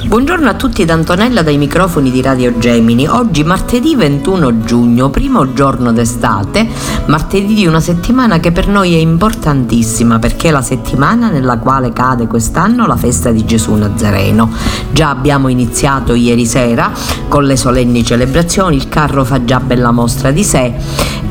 [0.06, 3.08] Buongiorno a tutti da Antonella dai microfoni di Radio Gemini.
[3.08, 6.68] Oggi martedì 21 giugno, primo giorno d'estate,
[7.06, 11.92] martedì di una settimana che per noi è importantissima perché è la settimana nella quale
[11.92, 14.52] cade quest'anno la festa di Gesù Nazareno.
[14.94, 16.92] Già abbiamo iniziato ieri sera
[17.26, 20.72] con le solenni celebrazioni, il carro fa già bella mostra di sé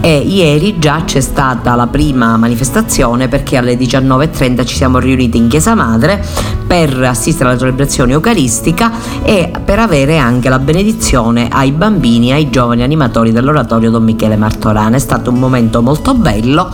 [0.01, 5.47] e ieri già c'è stata la prima manifestazione perché alle 19.30 ci siamo riuniti in
[5.47, 6.21] Chiesa Madre
[6.67, 8.91] per assistere alla celebrazione eucaristica
[9.23, 14.35] e per avere anche la benedizione ai bambini e ai giovani animatori dell'oratorio Don Michele
[14.35, 14.97] Martorana.
[14.97, 16.69] È stato un momento molto bello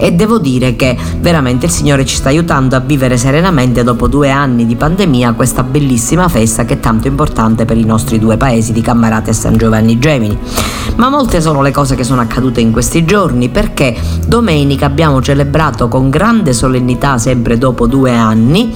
[0.00, 4.30] e devo dire che veramente il Signore ci sta aiutando a vivere serenamente dopo due
[4.30, 8.72] anni di pandemia questa bellissima festa che è tanto importante per i nostri due paesi
[8.72, 10.38] di Cammarate e San Giovanni Gemini.
[10.96, 13.94] Ma molte sono le cose che sono accadute in questi giorni perché
[14.26, 18.74] domenica abbiamo celebrato con grande solennità, sempre dopo due anni,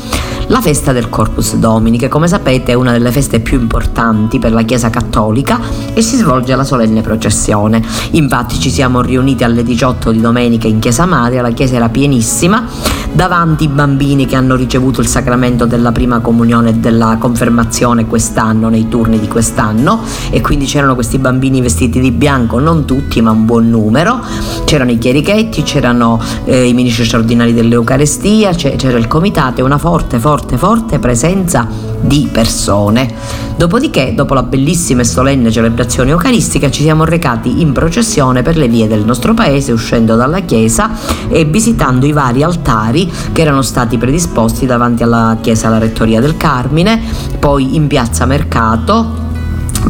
[0.48, 4.52] la festa del Corpus Domini, che come sapete è una delle feste più importanti per
[4.52, 5.58] la Chiesa Cattolica
[5.94, 7.82] e si svolge alla solenne processione.
[8.12, 12.64] Infatti ci siamo riuniti alle 18 di domenica in Chiesa Madre, la chiesa era pienissima,
[13.12, 18.68] davanti i bambini che hanno ricevuto il sacramento della prima comunione e della confermazione quest'anno,
[18.68, 23.30] nei turni di quest'anno, e quindi c'erano questi bambini vestiti di bianco, non tutti ma
[23.30, 24.20] un buon numero,
[24.64, 30.18] c'erano i chierichetti, c'erano eh, i ministri straordinari dell'Eucarestia, c'era il comitato e una forte,
[30.18, 33.42] forte, forte presenza di persone.
[33.56, 38.68] Dopodiché, dopo la bellissima e solenne celebrazione eucaristica, ci siamo recati in processione per le
[38.68, 40.90] vie del nostro paese, uscendo dalla chiesa
[41.28, 46.36] e visitando i vari altari che erano stati predisposti davanti alla chiesa alla Rettoria del
[46.36, 47.00] Carmine,
[47.38, 49.24] poi in piazza Mercato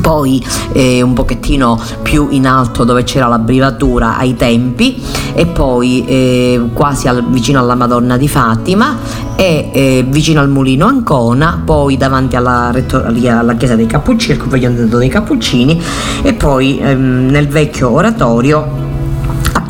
[0.01, 5.03] poi eh, un pochettino più in alto dove c'era la brivatura ai tempi
[5.35, 8.97] e poi eh, quasi al, vicino alla Madonna di Fatima
[9.37, 14.71] e eh, vicino al mulino Ancona, poi davanti alla, alla chiesa dei Cappuccini, al convegno
[14.71, 15.83] dei Cappuccini
[16.23, 18.94] e poi ehm, nel vecchio oratorio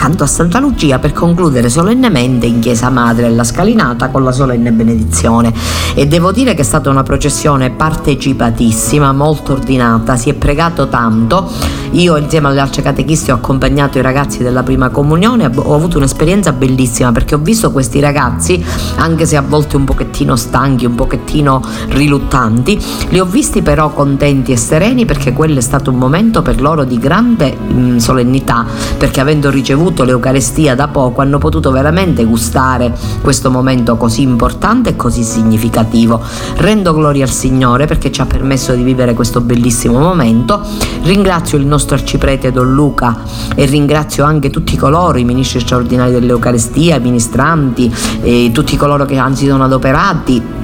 [0.05, 4.71] accanto a Santa Lucia per concludere solennemente in chiesa madre la scalinata con la solenne
[4.71, 5.51] benedizione.
[5.95, 11.51] E devo dire che è stata una processione partecipatissima, molto ordinata, si è pregato tanto.
[11.93, 16.53] Io insieme alle altre catechisti ho accompagnato i ragazzi della prima comunione, ho avuto un'esperienza
[16.53, 18.63] bellissima perché ho visto questi ragazzi,
[18.97, 22.79] anche se a volte un pochettino stanchi, un pochettino riluttanti,
[23.09, 26.85] li ho visti però contenti e sereni perché quello è stato un momento per loro
[26.85, 28.67] di grande mh, solennità,
[28.99, 34.91] perché avendo ricevuto ricevuto l'Eucarestia da poco hanno potuto veramente gustare questo momento così importante
[34.91, 36.21] e così significativo.
[36.57, 40.61] Rendo gloria al Signore perché ci ha permesso di vivere questo bellissimo momento.
[41.03, 43.23] Ringrazio il nostro arciprete Don Luca
[43.55, 49.23] e ringrazio anche tutti coloro, i ministri straordinari dell'Eucarestia, i ministranti, e tutti coloro che
[49.35, 50.64] si sono adoperati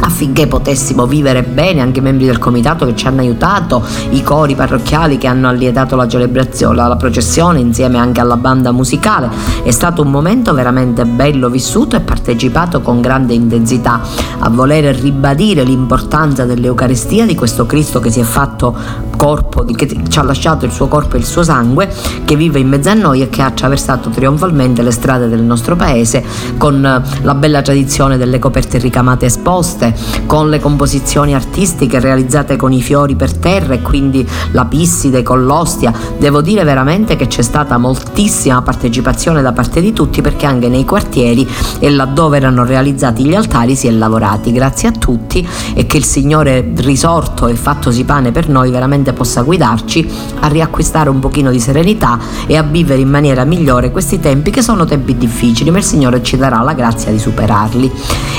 [0.00, 4.54] affinché potessimo vivere bene, anche i membri del comitato che ci hanno aiutato, i cori
[4.54, 9.28] parrocchiali che hanno allietato la celebrazione, la, processione insieme anche alla banda musicale.
[9.62, 14.00] È stato un momento veramente bello vissuto e partecipato con grande intensità
[14.38, 20.18] a voler ribadire l'importanza dell'Eucaristia di questo Cristo che si è fatto corpo, che ci
[20.18, 21.92] ha lasciato il suo corpo e il suo sangue,
[22.24, 25.76] che vive in mezzo a noi e che ha attraversato trionfalmente le strade del nostro
[25.76, 26.24] paese
[26.56, 32.72] con la bella tradizione delle coperte ricamate esposte notte, con le composizioni artistiche realizzate con
[32.72, 35.92] i fiori per terra e quindi la pisside con l'ostia.
[36.18, 40.84] Devo dire veramente che c'è stata moltissima partecipazione da parte di tutti perché anche nei
[40.84, 41.48] quartieri
[41.78, 44.52] e laddove erano realizzati gli altari si è lavorati.
[44.52, 49.42] Grazie a tutti e che il Signore risorto e fattosi pane per noi veramente possa
[49.42, 50.08] guidarci
[50.40, 54.62] a riacquistare un pochino di serenità e a vivere in maniera migliore questi tempi che
[54.62, 57.90] sono tempi difficili, ma il Signore ci darà la grazia di superarli.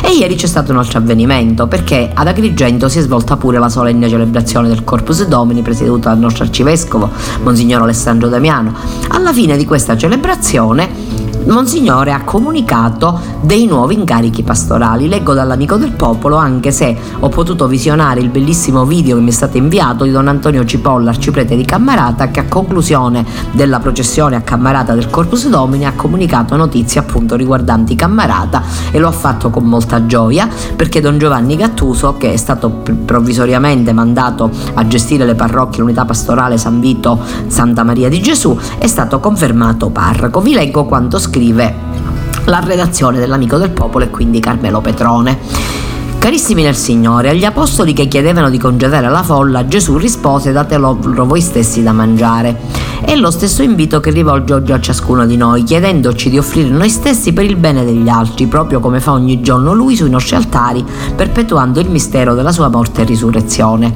[0.02, 3.70] E ieri c'è stato un altro avvenimento perché ad Agrigento si è svolta pure la
[3.70, 7.10] solenne celebrazione del Corpus Domini presieduta dal nostro arcivescovo
[7.44, 8.74] Monsignor Alessandro Damiano.
[9.08, 10.90] Alla fine di questa celebrazione
[11.50, 15.08] Monsignore ha comunicato dei nuovi incarichi pastorali.
[15.08, 19.34] Leggo dall'amico del popolo, anche se ho potuto visionare il bellissimo video che mi è
[19.34, 24.42] stato inviato di Don Antonio Cipolla, arciprete di Cammarata, che a conclusione della processione a
[24.42, 28.62] Cammarata del Corpus Domini ha comunicato notizie appunto riguardanti Cammarata
[28.92, 32.70] e lo ha fatto con molta gioia perché Don Giovanni Gattuso, che è stato
[33.06, 38.86] provvisoriamente mandato a gestire le parrocchie, l'unità pastorale San Vito Santa Maria di Gesù, è
[38.86, 40.42] stato confermato parroco.
[40.42, 41.74] Vi leggo quanto scritto scrive
[42.48, 45.89] la redazione dell'Amico del Popolo e quindi Carmelo Petrone.
[46.20, 51.40] Carissimi nel Signore, agli apostoli che chiedevano di concedere la folla, Gesù rispose datelo voi
[51.40, 52.58] stessi da mangiare.
[53.02, 56.90] È lo stesso invito che rivolge oggi a ciascuno di noi, chiedendoci di offrire noi
[56.90, 60.86] stessi per il bene degli altri, proprio come fa ogni giorno Lui sui nostri altari,
[61.16, 63.96] perpetuando il mistero della sua morte e risurrezione.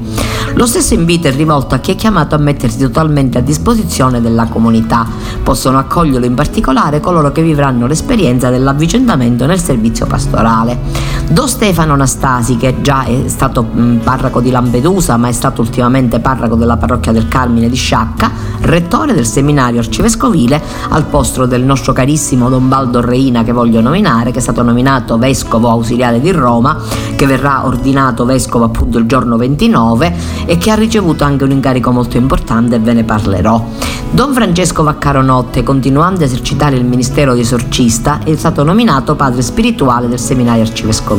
[0.54, 4.46] Lo stesso invito è rivolto a chi è chiamato a mettersi totalmente a disposizione della
[4.46, 5.06] comunità.
[5.42, 11.03] Possono accoglierlo in particolare coloro che vivranno l'esperienza dell'avvicendamento nel servizio pastorale.
[11.30, 16.20] Don Stefano Anastasi, che già è stato mm, parroco di Lampedusa, ma è stato ultimamente
[16.20, 18.30] parroco della parrocchia del Carmine di Sciacca,
[18.60, 24.32] rettore del seminario arcivescovile al posto del nostro carissimo Don Baldo Reina che voglio nominare,
[24.32, 26.76] che è stato nominato vescovo ausiliare di Roma,
[27.16, 31.90] che verrà ordinato vescovo appunto il giorno 29 e che ha ricevuto anche un incarico
[31.90, 33.64] molto importante e ve ne parlerò.
[34.10, 39.42] Don Francesco Vaccaro Notte, continuando a esercitare il ministero di esorcista, è stato nominato padre
[39.42, 41.13] spirituale del seminario arcivescovile.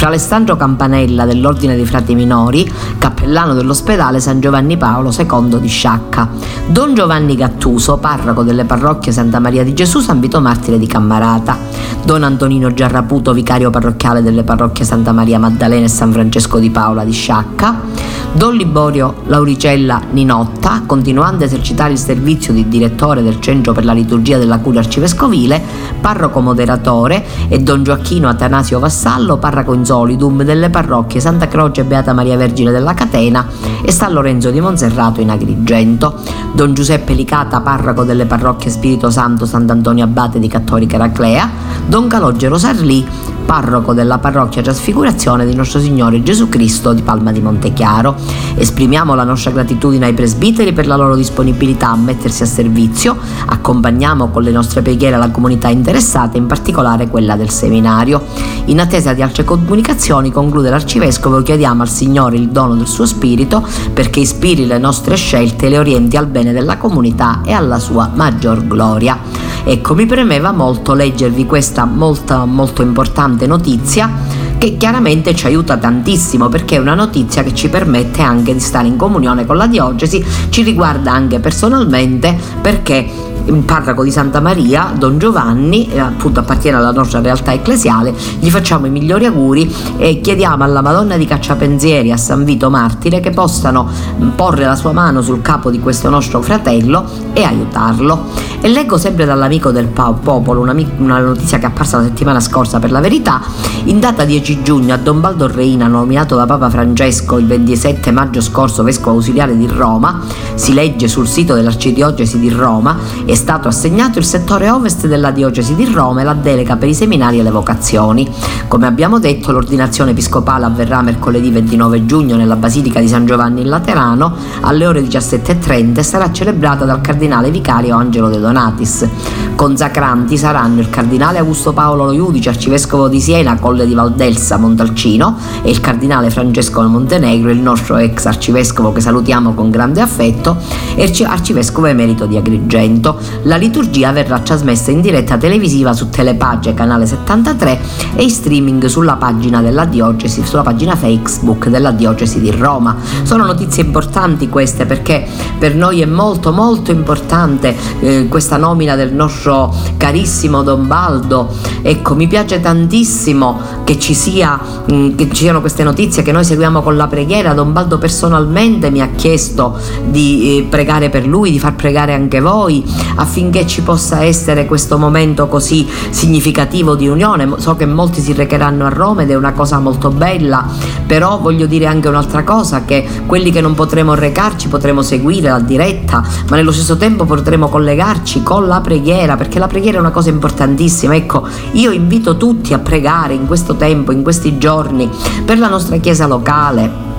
[0.00, 6.28] Fra Alessandro Campanella dell'Ordine dei Frati Minori, cappellano dell'ospedale San Giovanni Paolo II di Sciacca.
[6.66, 11.58] Don Giovanni Gattuso, parroco delle parrocchie Santa Maria di Gesù, San Vito Martire di Cammarata.
[12.04, 17.04] Don Antonino Giarraputo, vicario parrocchiale delle parrocchie Santa Maria Maddalena e San Francesco di Paola
[17.04, 18.09] di Sciacca.
[18.32, 23.92] Don Liborio Lauricella Ninotta, continuando a esercitare il servizio di direttore del Centro per la
[23.92, 25.60] liturgia della curia arcivescovile,
[26.00, 31.84] parroco moderatore, e Don Gioacchino Atanasio Vassallo, parroco in solidum delle parrocchie Santa Croce e
[31.84, 33.46] Beata Maria Vergine della Catena
[33.82, 36.14] e San Lorenzo di Monserrato in Agrigento.
[36.52, 41.50] Don Giuseppe Licata, parroco delle parrocchie Spirito Santo Sant'Antonio Abate di Cattolica Eraclea,
[41.86, 43.04] Don Calogero Sarlì,
[43.44, 48.14] parroco della parrocchia Trasfigurazione di Nostro Signore Gesù Cristo di Palma di Montechiaro.
[48.54, 53.16] Esprimiamo la nostra gratitudine ai presbiteri per la loro disponibilità a mettersi a servizio,
[53.46, 58.22] accompagniamo con le nostre preghiere la comunità interessata, in particolare quella del seminario.
[58.66, 63.66] In attesa di altre comunicazioni, conclude l'Arcivescovo, chiediamo al Signore il dono del suo Spirito
[63.92, 68.10] perché ispiri le nostre scelte e le orienti al bene della comunità e alla sua
[68.14, 69.49] maggior gloria.
[69.64, 74.10] Ecco, mi premeva molto leggervi questa molto, molto importante notizia
[74.58, 78.88] che chiaramente ci aiuta tantissimo perché è una notizia che ci permette anche di stare
[78.88, 83.08] in comunione con la diocesi, ci riguarda anche personalmente perché
[83.46, 88.50] il parroco di Santa Maria, Don Giovanni, eh, appunto appartiene alla nostra realtà ecclesiale, gli
[88.50, 93.30] facciamo i migliori auguri e chiediamo alla Madonna di Cacciapensieri, a San Vito Martire, che
[93.30, 93.88] possano
[94.34, 98.48] porre la sua mano sul capo di questo nostro fratello e aiutarlo.
[98.62, 100.74] E leggo sempre dall'amico del popolo una,
[101.20, 103.40] notizia che è apparsa la settimana scorsa per la verità,
[103.84, 108.42] in data 10 giugno a Don Baldo Reina, nominato da Papa Francesco il 27 maggio
[108.42, 110.20] scorso vescovo ausiliare di Roma,
[110.54, 115.74] si legge sul sito dell'Arcidiocesi di Roma, è stato assegnato il settore ovest della diocesi
[115.74, 118.28] di Roma e la delega per i seminari e le vocazioni.
[118.68, 123.70] Come abbiamo detto, l'ordinazione episcopale avverrà mercoledì 29 giugno nella Basilica di San Giovanni in
[123.70, 129.08] Laterano alle ore 17.30 e sarà celebrata dal cardinale vicario Angelo De Donatis.
[129.54, 135.70] Consacranti saranno il cardinale Augusto Paolo Iudice, arcivescovo di Siena, Colle di Valdelsa, Montalcino e
[135.70, 140.56] il cardinale Francesco Montenegro, il nostro ex arcivescovo che salutiamo con grande affetto,
[140.94, 143.18] e arcivescovo emerito di Agrigento.
[143.44, 147.80] La liturgia verrà trasmessa in diretta televisiva su Telepage canale 73
[148.16, 152.96] e in streaming sulla pagina della diocesi, sulla pagina Facebook della diocesi di Roma.
[153.22, 155.26] Sono notizie importanti queste perché
[155.58, 161.48] per noi è molto molto importante eh, questa nomina del nostro carissimo Don Baldo.
[161.82, 166.32] Ecco, mi piace tantissimo che ci, sia, mh, mm, che ci siano queste notizie che
[166.32, 167.54] noi seguiamo con la preghiera.
[167.54, 172.40] Don Baldo personalmente mi ha chiesto di eh, pregare per lui, di far pregare anche
[172.40, 172.84] voi
[173.16, 177.48] affinché ci possa essere questo momento così significativo di unione.
[177.56, 180.66] So che molti si recheranno a Roma ed è una cosa molto bella,
[181.06, 185.60] però voglio dire anche un'altra cosa, che quelli che non potremo recarci potremo seguire la
[185.60, 190.10] diretta, ma nello stesso tempo potremo collegarci con la preghiera, perché la preghiera è una
[190.10, 191.14] cosa importantissima.
[191.14, 195.08] Ecco, io invito tutti a pregare in questo tempo, in questi giorni,
[195.44, 197.09] per la nostra Chiesa locale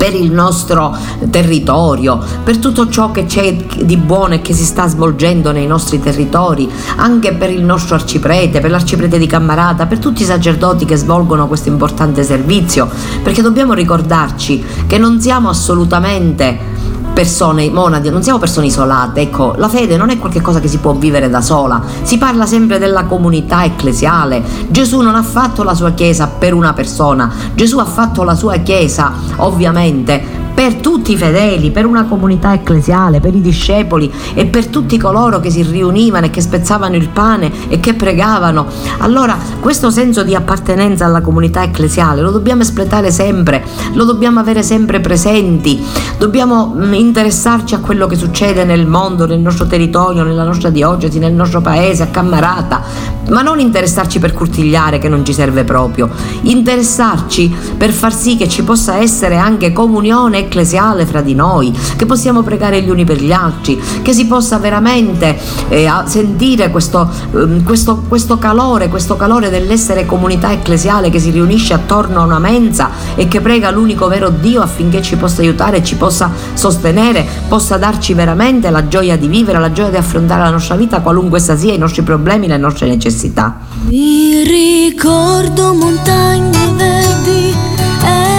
[0.00, 0.96] per il nostro
[1.28, 6.00] territorio, per tutto ciò che c'è di buono e che si sta svolgendo nei nostri
[6.00, 6.66] territori,
[6.96, 11.46] anche per il nostro arciprete, per l'arciprete di Cammarata, per tutti i sacerdoti che svolgono
[11.48, 12.88] questo importante servizio,
[13.22, 16.79] perché dobbiamo ricordarci che non siamo assolutamente
[17.20, 20.94] persone monadi, non siamo persone isolate, ecco, la fede non è qualcosa che si può
[20.94, 24.42] vivere da sola, si parla sempre della comunità ecclesiale.
[24.68, 28.56] Gesù non ha fatto la sua chiesa per una persona, Gesù ha fatto la sua
[28.56, 34.66] chiesa, ovviamente, per tutti i fedeli, per una comunità ecclesiale, per i discepoli e per
[34.66, 38.66] tutti coloro che si riunivano e che spezzavano il pane e che pregavano.
[38.98, 43.64] Allora questo senso di appartenenza alla comunità ecclesiale lo dobbiamo espletare sempre,
[43.94, 45.82] lo dobbiamo avere sempre presenti,
[46.18, 51.18] dobbiamo mm, interessarci a quello che succede nel mondo, nel nostro territorio, nella nostra diocesi,
[51.18, 52.82] nel nostro paese, a Cammarata,
[53.30, 56.10] ma non interessarci per curtigliare che non ci serve proprio,
[56.42, 62.04] interessarci per far sì che ci possa essere anche comunione ecclesiale fra di noi, che
[62.06, 65.38] possiamo pregare gli uni per gli altri, che si possa veramente
[65.68, 71.72] eh, sentire questo, eh, questo, questo calore, questo calore dell'essere comunità ecclesiale che si riunisce
[71.72, 75.94] attorno a una mensa e che prega l'unico vero Dio affinché ci possa aiutare, ci
[75.94, 80.74] possa sostenere, possa darci veramente la gioia di vivere, la gioia di affrontare la nostra
[80.74, 83.58] vita, qualunque essa sia, i nostri problemi, le nostre necessità.
[83.84, 87.54] Mi ricordo montagne verdi
[88.02, 88.29] e le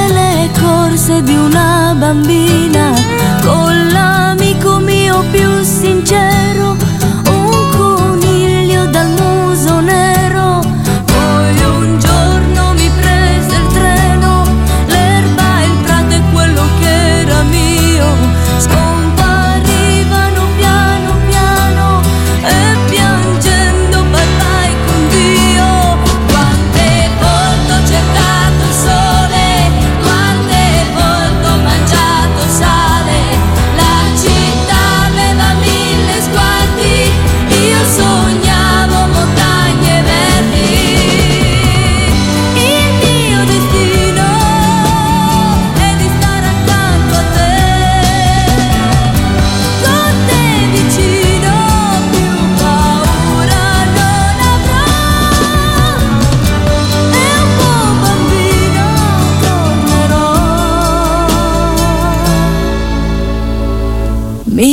[0.61, 2.93] corse di una bambina
[3.41, 6.75] con l'amico mio più sincero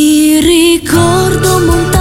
[0.08, 1.97] Ti ricordo montagna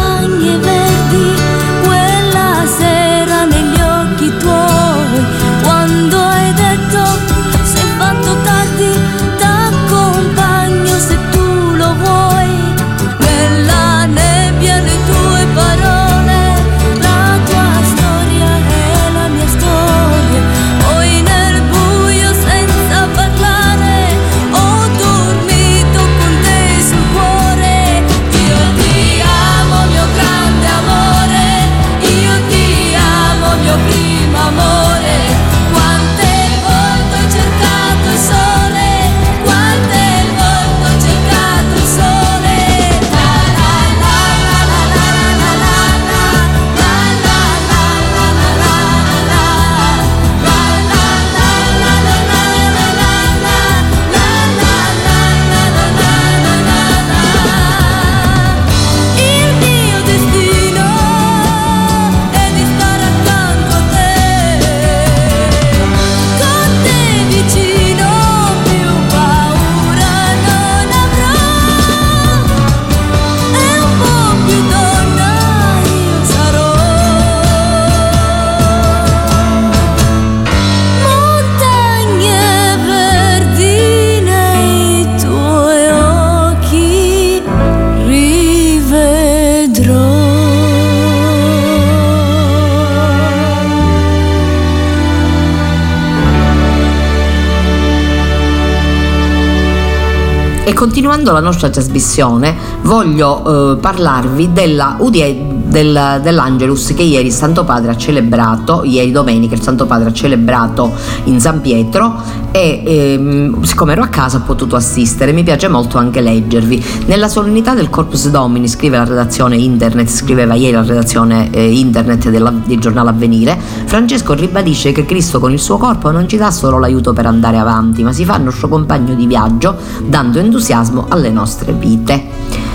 [100.77, 105.34] continuando la nostra trasmissione, voglio eh, parlarvi della udie,
[105.77, 110.13] del, dell'Angelus che ieri il Santo Padre ha celebrato, ieri domenica il Santo Padre ha
[110.13, 110.91] celebrato
[111.25, 112.19] in San Pietro
[112.51, 116.84] e ehm, siccome ero a casa ho potuto assistere, mi piace molto anche leggervi.
[117.05, 122.29] Nella solennità del Corpus Domini, scrive la redazione internet, scriveva ieri la redazione eh, internet
[122.29, 126.50] della, del giornale Avvenire, Francesco ribadisce che Cristo con il suo corpo non ci dà
[126.50, 131.05] solo l'aiuto per andare avanti, ma si fa il nostro compagno di viaggio, dando entusiasmo
[131.10, 132.66] alle nostre vite.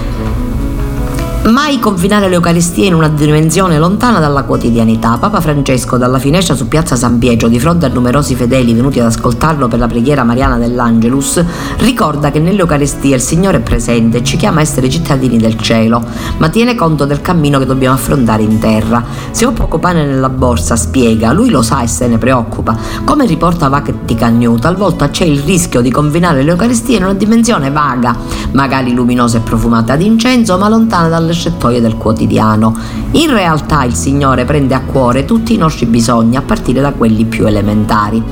[1.44, 5.18] Mai confinare l'Eucaristia in una dimensione lontana dalla quotidianità.
[5.18, 9.06] Papa Francesco, dalla finestra su piazza San Pietro, di fronte a numerosi fedeli venuti ad
[9.06, 11.44] ascoltarlo per la preghiera mariana dell'Angelus,
[11.78, 16.00] ricorda che nell'Eucaristia il Signore è presente e ci chiama a essere cittadini del cielo,
[16.36, 19.04] ma tiene conto del cammino che dobbiamo affrontare in terra.
[19.32, 22.76] Se ho poco pane nella borsa, spiega, lui lo sa e se ne preoccupa.
[23.02, 28.16] Come riporta Vatican New, talvolta c'è il rischio di confinare l'Eucaristia in una dimensione vaga,
[28.52, 32.76] magari luminosa e profumata d'incenso, ma lontana dalle scetttoie del quotidiano.
[33.12, 37.24] In realtà il Signore prende a cuore tutti i nostri bisogni, a partire da quelli
[37.24, 38.22] più elementari.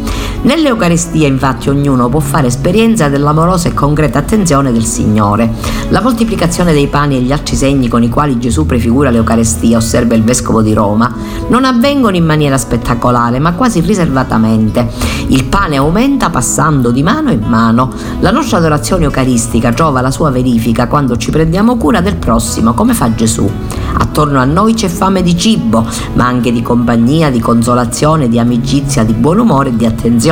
[0.43, 5.53] Nell'Eucaristia infatti ognuno può fare esperienza dell'amorosa e concreta attenzione del Signore.
[5.91, 10.15] La moltiplicazione dei pani e gli altri segni con i quali Gesù prefigura l'Eucaristia, osserva
[10.15, 11.13] il Vescovo di Roma,
[11.49, 14.89] non avvengono in maniera spettacolare, ma quasi riservatamente.
[15.27, 17.93] Il pane aumenta passando di mano in mano.
[18.21, 22.95] La nostra adorazione eucaristica trova la sua verifica quando ci prendiamo cura del prossimo, come
[22.95, 23.49] fa Gesù.
[23.93, 29.05] Attorno a noi c'è fame di cibo, ma anche di compagnia, di consolazione, di amicizia,
[29.05, 30.29] di buon umore e di attenzione.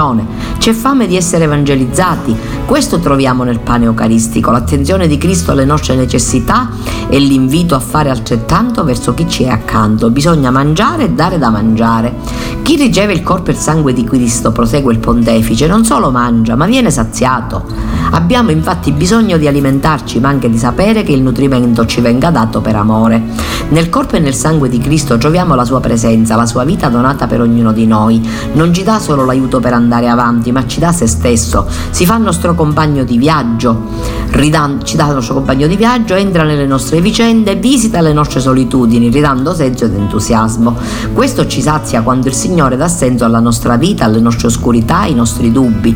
[0.59, 2.37] C'è fame di essere evangelizzati.
[2.67, 6.71] Questo troviamo nel pane eucaristico, l'attenzione di Cristo alle nostre necessità
[7.09, 10.11] e l'invito a fare altrettanto verso chi ci è accanto.
[10.11, 12.15] Bisogna mangiare e dare da mangiare.
[12.63, 16.55] Chi riceve il corpo e il sangue di Cristo, prosegue il pontefice, non solo mangia,
[16.55, 17.65] ma viene saziato.
[18.11, 22.61] Abbiamo infatti bisogno di alimentarci, ma anche di sapere che il nutrimento ci venga dato
[22.61, 23.23] per amore.
[23.71, 27.27] Nel corpo e nel sangue di Cristo troviamo la sua presenza, la sua vita donata
[27.27, 28.27] per ognuno di noi.
[28.53, 31.67] Non ci dà solo l'aiuto per andare avanti, ma ci dà se stesso.
[31.91, 33.89] Si fa nostro compagno di viaggio,
[34.31, 38.41] ridan- ci dà il nostro compagno di viaggio, entra nelle nostre vicende, visita le nostre
[38.41, 40.77] solitudini, ridando senso ed entusiasmo.
[41.13, 45.15] Questo ci sazia quando il Signore dà senso alla nostra vita, alle nostre oscurità, ai
[45.15, 45.95] nostri dubbi.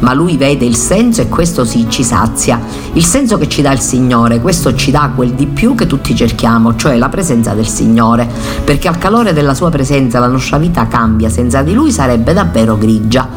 [0.00, 2.58] Ma Lui vede il senso e questo sì ci sazia.
[2.94, 6.16] Il senso che ci dà il Signore, questo ci dà quel di più che tutti
[6.16, 8.26] cerchiamo, cioè la presenza del Signore,
[8.64, 12.78] perché al calore della sua presenza la nostra vita cambia, senza di lui sarebbe davvero
[12.78, 13.28] grigia.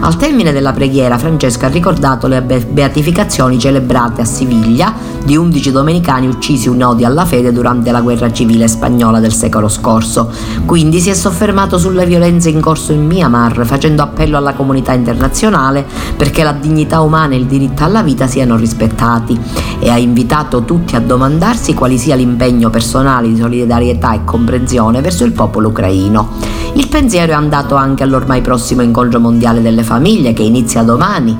[0.00, 4.92] Al termine della preghiera Francesco ha ricordato le beatificazioni celebrate a Siviglia
[5.24, 9.68] di 11 domenicani uccisi in odio alla fede durante la guerra civile spagnola del secolo
[9.68, 10.30] scorso.
[10.66, 15.86] Quindi si è soffermato sulle violenze in corso in Myanmar, facendo appello alla comunità internazionale
[16.16, 19.38] perché la dignità umana e il diritto alla vita siano rispettati
[19.78, 25.24] e ha invitato tutti a domandarsi quali sia l'impegno personale di solidarietà e comprensione verso
[25.24, 26.30] il popolo ucraino.
[26.74, 31.36] Il pensiero è andato anche all'ormai prossimo incontro mondiale delle famiglie che inizia domani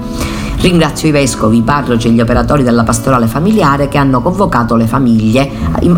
[0.64, 4.86] Ringrazio i vescovi, i parroci e gli operatori della pastorale familiare che hanno convocato le
[4.86, 5.46] famiglie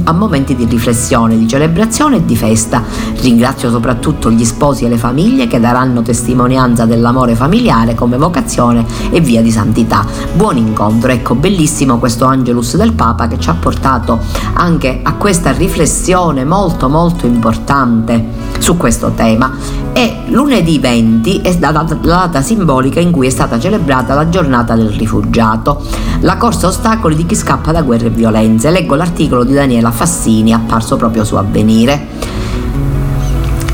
[0.02, 2.83] a momenti di riflessione, di celebrazione e di festa.
[3.20, 9.20] Ringrazio soprattutto gli sposi e le famiglie che daranno testimonianza dell'amore familiare come vocazione e
[9.20, 10.05] via di santità.
[10.33, 14.18] Buon incontro, ecco bellissimo questo Angelus del Papa che ci ha portato
[14.55, 18.24] anche a questa riflessione molto molto importante
[18.59, 19.55] su questo tema.
[19.92, 24.90] E lunedì 20 è la data, simbolica in cui è stata celebrata la giornata del
[24.90, 25.82] rifugiato.
[26.20, 28.70] La corsa ostacoli di chi scappa da guerre e violenze.
[28.70, 32.45] Leggo l'articolo di Daniela Fassini apparso proprio su Avvenire.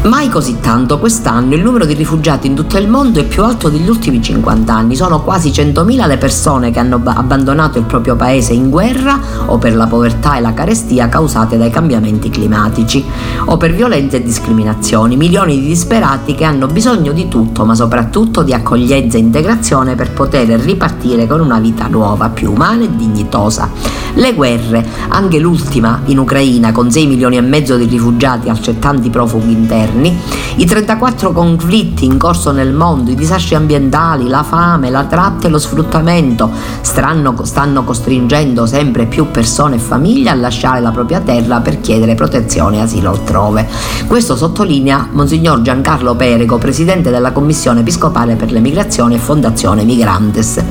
[0.05, 3.69] Mai così tanto quest'anno il numero di rifugiati in tutto il mondo è più alto
[3.69, 4.97] degli ultimi 50 anni.
[4.97, 9.77] Sono quasi 100.000 le persone che hanno abbandonato il proprio paese in guerra o per
[9.77, 13.05] la povertà e la carestia causate dai cambiamenti climatici
[13.45, 15.17] o per violenze e discriminazioni.
[15.17, 20.11] Milioni di disperati che hanno bisogno di tutto, ma soprattutto di accoglienza e integrazione per
[20.11, 23.71] poter ripartire con una vita nuova, più umana e dignitosa.
[24.15, 29.53] Le guerre, anche l'ultima in Ucraina con 6 milioni e mezzo di rifugiati altrettanti profughi
[29.53, 30.19] interni, governi,
[30.57, 35.51] i 34 conflitti in corso nel mondo, i disastri ambientali, la fame, la tratta e
[35.51, 36.51] lo sfruttamento
[36.81, 42.15] stanno, stanno costringendo sempre più persone e famiglie a lasciare la propria terra per chiedere
[42.15, 43.69] protezione e asilo altrove.
[44.07, 50.63] Questo sottolinea Monsignor Giancarlo Perego, presidente della Commissione Episcopale per le Migrazioni e Fondazione Migrantes.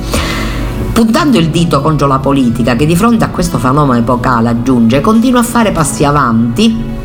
[0.94, 5.40] Puntando il dito contro la politica che di fronte a questo fenomeno epocale aggiunge continua
[5.40, 7.01] a fare passi avanti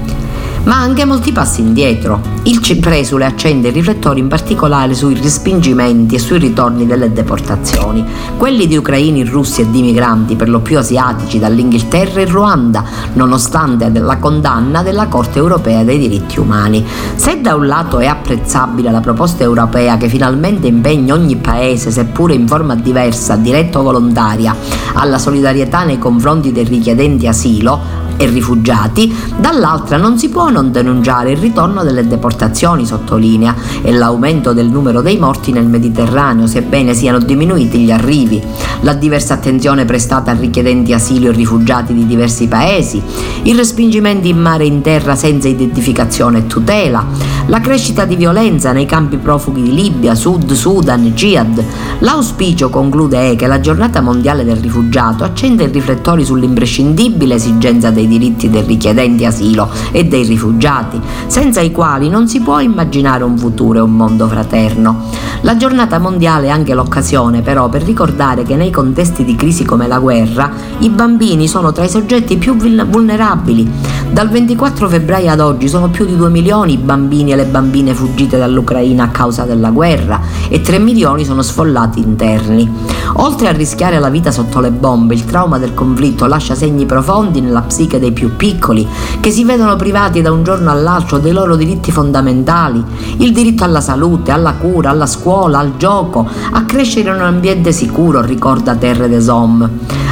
[0.67, 2.35] ma anche molti passi indietro.
[2.43, 8.05] Il presule accende i riflettori in particolare sui respingimenti e sui ritorni delle deportazioni,
[8.37, 13.89] quelli di ucraini, russi e di migranti, per lo più asiatici, dall'Inghilterra e Ruanda, nonostante
[13.89, 16.85] la condanna della Corte europea dei diritti umani.
[17.15, 22.35] Se da un lato è apprezzabile la proposta europea che finalmente impegna ogni paese, seppure
[22.35, 24.55] in forma diversa, diretta o volontaria,
[24.95, 31.33] alla solidarietà nei confronti dei richiedenti asilo, e rifugiati, dall'altra non si può non denunciare
[31.33, 37.19] il ritorno delle deportazioni, sottolinea, e l'aumento del numero dei morti nel Mediterraneo, sebbene siano
[37.19, 38.43] diminuiti gli arrivi,
[38.81, 43.03] la diversa attenzione prestata a richiedenti asilo e rifugiati di diversi paesi,
[43.43, 47.05] i respingimenti in mare e in terra senza identificazione e tutela,
[47.47, 51.63] la crescita di violenza nei campi profughi di Libia, Sud, Sudan, Jihad.
[52.01, 58.06] L'auspicio, conclude, è che la giornata mondiale del rifugiato accenda i riflettori sull'imprescindibile esigenza dei
[58.07, 63.37] diritti dei richiedenti asilo e dei rifugiati, senza i quali non si può immaginare un
[63.37, 65.05] futuro e un mondo fraterno.
[65.43, 69.87] La giornata mondiale è anche l'occasione però per ricordare che nei contesti di crisi come
[69.87, 73.71] la guerra i bambini sono tra i soggetti più vulnerabili.
[74.11, 77.95] Dal 24 febbraio ad oggi sono più di 2 milioni i bambini e le bambine
[77.95, 82.71] fuggite dall'Ucraina a causa della guerra e 3 milioni sono sfollati interni.
[83.17, 87.41] Oltre a rischiare la vita sotto le bombe, il trauma del conflitto lascia segni profondi
[87.41, 88.87] nella psiche dei più piccoli,
[89.21, 92.83] che si vedono privati da un giorno all'altro dei loro diritti fondamentali,
[93.19, 97.73] il diritto alla salute, alla cura, alla scuola, al gioco, a crescere in un ambiente
[97.73, 99.69] sicuro, ricorda Terre des Hommes.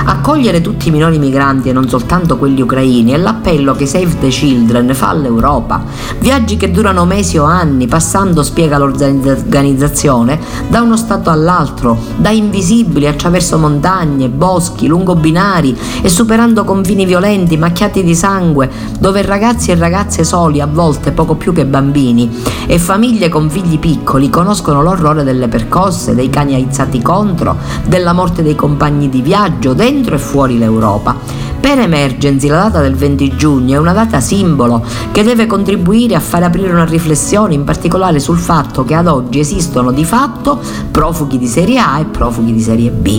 [0.06, 4.28] Accogliere tutti i minori migranti e non soltanto quelli ucraini è l'appello che Save the
[4.28, 5.82] Children fa all'Europa.
[6.18, 13.06] Viaggi che durano mesi o anni, passando, spiega l'organizzazione, da uno stato all'altro, da invisibili
[13.06, 19.74] attraverso montagne, boschi, lungo binari e superando confini violenti, macchiati di sangue, dove ragazzi e
[19.74, 22.30] ragazze soli, a volte poco più che bambini,
[22.68, 28.44] e famiglie con figli piccoli conoscono l'orrore delle percosse, dei cani aizzati contro, della morte
[28.44, 31.16] dei compagni di viaggio, dentro e fuori l'Europa.
[31.64, 36.20] Per Emergency la data del 20 giugno è una data simbolo che deve contribuire a
[36.20, 41.38] far aprire una riflessione in particolare sul fatto che ad oggi esistono di fatto profughi
[41.38, 43.18] di serie A e profughi di serie B.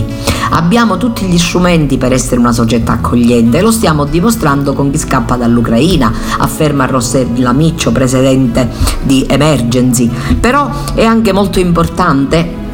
[0.50, 4.98] Abbiamo tutti gli strumenti per essere una società accogliente e lo stiamo dimostrando con chi
[4.98, 8.70] scappa dall'Ucraina, afferma Rossella Miccio, presidente
[9.02, 10.08] di Emergency.
[10.38, 12.65] Però è anche molto importante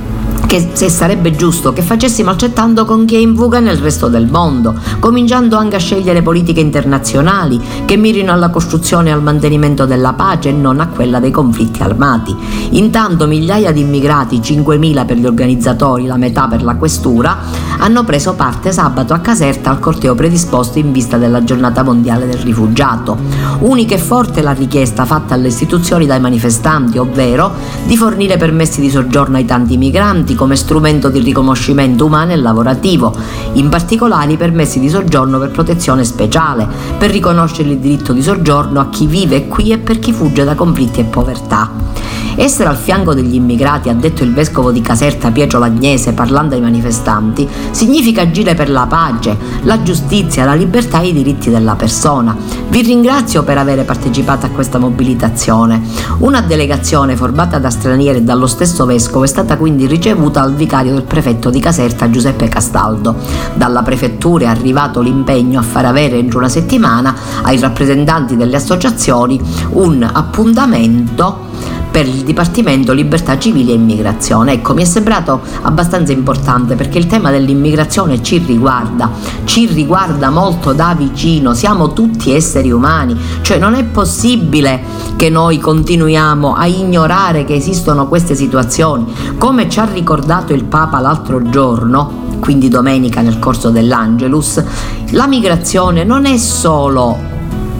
[0.52, 4.26] che se sarebbe giusto che facessimo accettando con chi è in fuga nel resto del
[4.26, 10.12] mondo, cominciando anche a scegliere politiche internazionali che mirino alla costruzione e al mantenimento della
[10.12, 12.36] pace e non a quella dei conflitti armati.
[12.72, 17.38] Intanto migliaia di immigrati, 5.000 per gli organizzatori, la metà per la questura,
[17.82, 22.38] hanno preso parte sabato a Caserta al corteo predisposto in vista della giornata mondiale del
[22.38, 23.18] rifugiato.
[23.58, 27.52] Unica e forte la richiesta fatta alle istituzioni dai manifestanti, ovvero
[27.84, 33.12] di fornire permessi di soggiorno ai tanti migranti come strumento di riconoscimento umano e lavorativo,
[33.54, 38.78] in particolare i permessi di soggiorno per protezione speciale, per riconoscere il diritto di soggiorno
[38.78, 41.92] a chi vive qui e per chi fugge da conflitti e povertà.
[42.34, 46.62] Essere al fianco degli immigrati, ha detto il vescovo di Caserta Pietro Lagnese parlando ai
[46.62, 52.36] manifestanti, significa agire per la pace, la giustizia, la libertà e i diritti della persona.
[52.68, 55.82] Vi ringrazio per aver partecipato a questa mobilitazione.
[56.18, 60.92] Una delegazione formata da stranieri e dallo stesso vescovo è stata quindi ricevuta al vicario
[60.92, 63.16] del prefetto di Caserta Giuseppe Castaldo.
[63.54, 69.40] Dalla prefettura è arrivato l'impegno a far avere entro una settimana ai rappresentanti delle associazioni
[69.70, 71.50] un appuntamento
[71.92, 74.54] per il Dipartimento Libertà Civili e Immigrazione.
[74.54, 79.10] Ecco, mi è sembrato abbastanza importante perché il tema dell'immigrazione ci riguarda,
[79.44, 84.82] ci riguarda molto da vicino, siamo tutti esseri umani, cioè non è possibile
[85.16, 89.12] che noi continuiamo a ignorare che esistono queste situazioni.
[89.36, 94.64] Come ci ha ricordato il Papa l'altro giorno, quindi domenica nel corso dell'Angelus,
[95.10, 97.18] la migrazione non è solo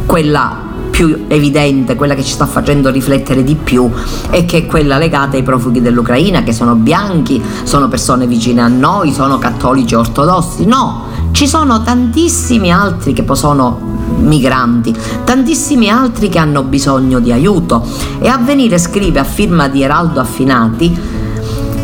[0.05, 3.91] quella più evidente, quella che ci sta facendo riflettere di più,
[4.29, 8.69] è che è quella legata ai profughi dell'Ucraina, che sono bianchi, sono persone vicine a
[8.69, 10.67] noi, sono cattolici ortodossi.
[10.67, 13.81] No, ci sono tantissimi altri che sono
[14.19, 17.83] migranti, tantissimi altri che hanno bisogno di aiuto.
[18.21, 21.22] E Avvenire scrive a firma di Eraldo Affinati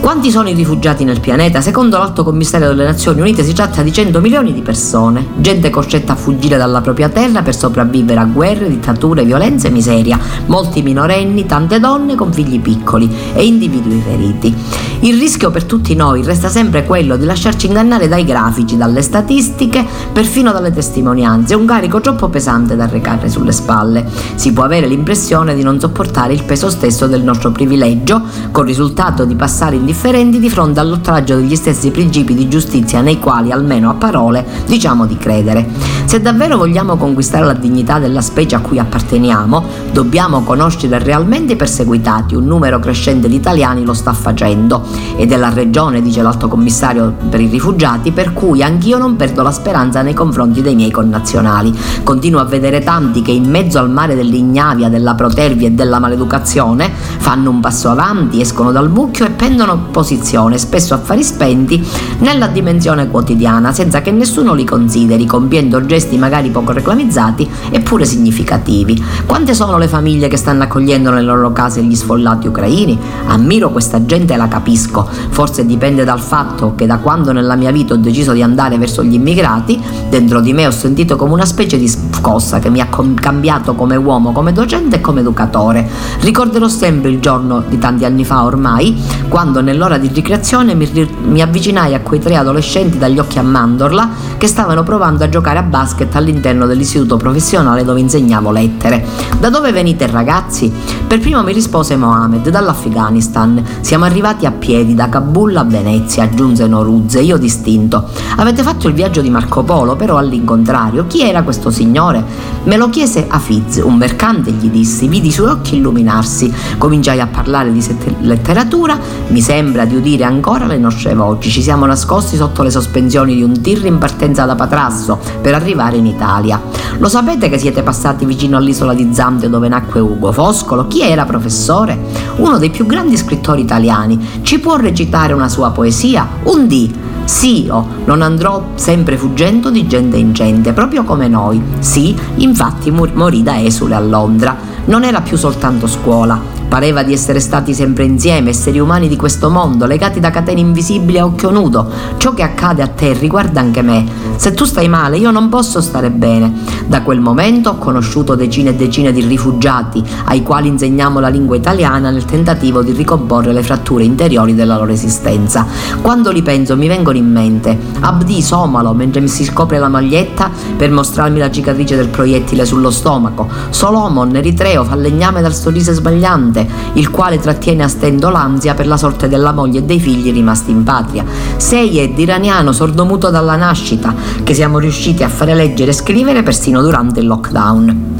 [0.08, 1.60] Quanti sono i rifugiati nel pianeta?
[1.60, 6.14] Secondo l'Alto Commissario delle Nazioni Unite si tratta di 100 milioni di persone, gente costretta
[6.14, 11.44] a fuggire dalla propria terra per sopravvivere a guerre, dittature, violenze e miseria, molti minorenni,
[11.44, 14.56] tante donne con figli piccoli e individui feriti.
[15.00, 19.86] Il rischio per tutti noi resta sempre quello di lasciarci ingannare dai grafici, dalle statistiche,
[20.12, 24.04] perfino dalle testimonianze, un carico troppo pesante da recare sulle spalle.
[24.34, 29.24] Si può avere l'impressione di non sopportare il peso stesso del nostro privilegio, con risultato
[29.24, 33.94] di passare indifferenti di fronte all'oltraggio degli stessi principi di giustizia nei quali, almeno a
[33.94, 35.68] parole, diciamo di credere.
[36.04, 41.56] Se davvero vogliamo conquistare la dignità della specie a cui apparteniamo, dobbiamo conoscere realmente i
[41.56, 46.46] perseguitati, un numero crescente di italiani lo sta facendo ed è la regione, dice l'Alto
[46.46, 50.92] Commissario per i rifugiati, per cui anch'io non perdo la speranza nei confronti dei miei
[50.92, 51.76] connazionali.
[52.04, 56.88] Continuo a vedere tanti che in mezzo al mare dell'ignavia, della protervia e della maleducazione
[57.18, 61.84] fanno un passo avanti, escono dal mucchio e prendono posizione, spesso affari spenti,
[62.18, 69.02] nella dimensione quotidiana, senza che nessuno li consideri, compiendo gesti magari poco reclamizzati eppure significativi.
[69.26, 72.98] Quante sono le famiglie che stanno accogliendo nelle loro case gli sfollati ucraini?
[73.26, 75.08] Ammiro questa gente e la capisco.
[75.30, 79.02] Forse dipende dal fatto che da quando nella mia vita ho deciso di andare verso
[79.02, 82.88] gli immigrati, dentro di me ho sentito come una specie di scossa che mi ha
[82.88, 85.88] cambiato come uomo, come docente e come educatore.
[86.20, 88.96] Ricorderò sempre il giorno di tanti anni fa ormai,
[89.28, 90.88] quando nell'ora di ricreazione mi,
[91.24, 95.58] mi avvicinai a quei tre adolescenti dagli occhi a mandorla che stavano provando a giocare
[95.58, 99.04] a basket all'interno dell'istituto professionale dove insegnavo lettere.
[99.38, 100.72] Da dove venite ragazzi?
[101.06, 103.62] Per primo mi rispose Mohamed, dall'Afghanistan.
[103.80, 108.08] Siamo arrivati a piedi da Kabul a Venezia, aggiunse Noruzze, io distinto.
[108.36, 111.06] Avete fatto il viaggio di Marco Polo, però all'incontrario.
[111.06, 112.24] Chi era questo signore?
[112.64, 116.52] Me lo chiese Afiz, un mercante, gli dissi, vidi i suoi occhi illuminarsi.
[116.78, 117.84] Cominciai a parlare di
[118.20, 121.50] letteratura, mi sembra di udire ancora le nostre voci.
[121.50, 125.96] Ci siamo nascosti sotto le sospensioni di un tir in partenza da Patrasso per arrivare
[125.96, 126.62] in Italia.
[126.98, 130.86] Lo sapete che siete passati vicino all'isola di Zante dove nacque Ugo Foscolo?
[130.86, 131.98] Chi era professore?
[132.36, 134.42] Uno dei più grandi scrittori italiani.
[134.42, 136.26] Ci può recitare una sua poesia?
[136.44, 136.90] Un D.
[137.24, 141.60] Sì, oh, non andrò sempre fuggendo di gente in gente, proprio come noi.
[141.80, 144.56] Sì, infatti morì da esule a Londra.
[144.84, 149.48] Non era più soltanto scuola, Pareva di essere stati sempre insieme, esseri umani di questo
[149.50, 151.90] mondo, legati da catene invisibili a occhio nudo.
[152.18, 154.04] Ciò che accade a te riguarda anche me.
[154.36, 156.52] Se tu stai male, io non posso stare bene.
[156.86, 161.56] Da quel momento ho conosciuto decine e decine di rifugiati, ai quali insegniamo la lingua
[161.56, 165.66] italiana nel tentativo di ricomporre le fratture interiori della loro esistenza.
[166.00, 170.50] Quando li penso mi vengono in mente Abdi Somalo mentre mi si scopre la maglietta
[170.76, 176.66] per mostrarmi la cicatrice del proiettile sullo stomaco, Solomon, eritreo, falegname dal sorriso sbagliante, Dante,
[176.94, 180.70] il quale trattiene a stento l'ansia per la sorte della moglie e dei figli rimasti
[180.70, 181.24] in patria.
[181.56, 187.20] Seyed, iraniano sordomuto dalla nascita, che siamo riusciti a fare leggere e scrivere persino durante
[187.20, 188.17] il lockdown.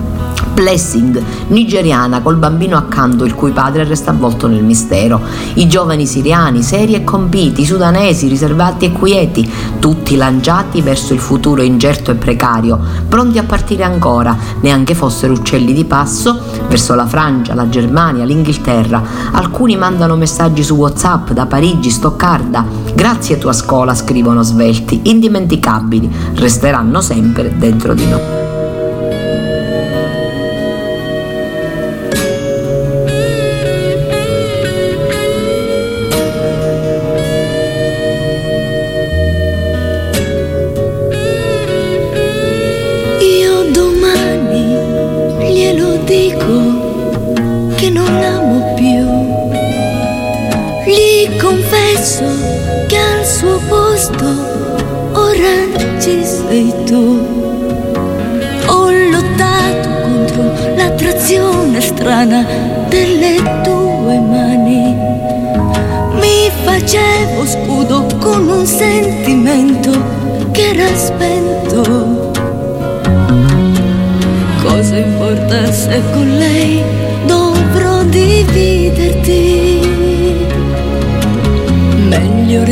[0.59, 5.21] Blessing, nigeriana col bambino accanto il cui padre resta avvolto nel mistero,
[5.55, 11.63] i giovani siriani seri e compiti, sudanesi riservati e quieti, tutti lanciati verso il futuro
[11.63, 12.77] incerto e precario,
[13.09, 16.37] pronti a partire ancora, neanche fossero uccelli di passo,
[16.67, 19.01] verso la Francia, la Germania, l'Inghilterra.
[19.31, 22.67] Alcuni mandano messaggi su WhatsApp da Parigi, Stoccarda.
[22.95, 28.38] Grazie tua scuola, scrivono svelti, indimenticabili, resteranno sempre dentro di noi.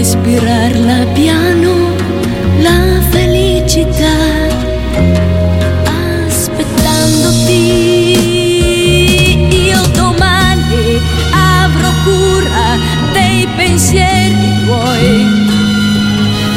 [0.07, 1.97] Respirarla piano,
[2.61, 4.55] la felicità
[13.57, 15.27] pensieri tuoi.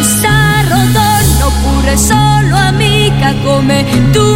[0.01, 4.28] Sarò donna oppure solo amica come tu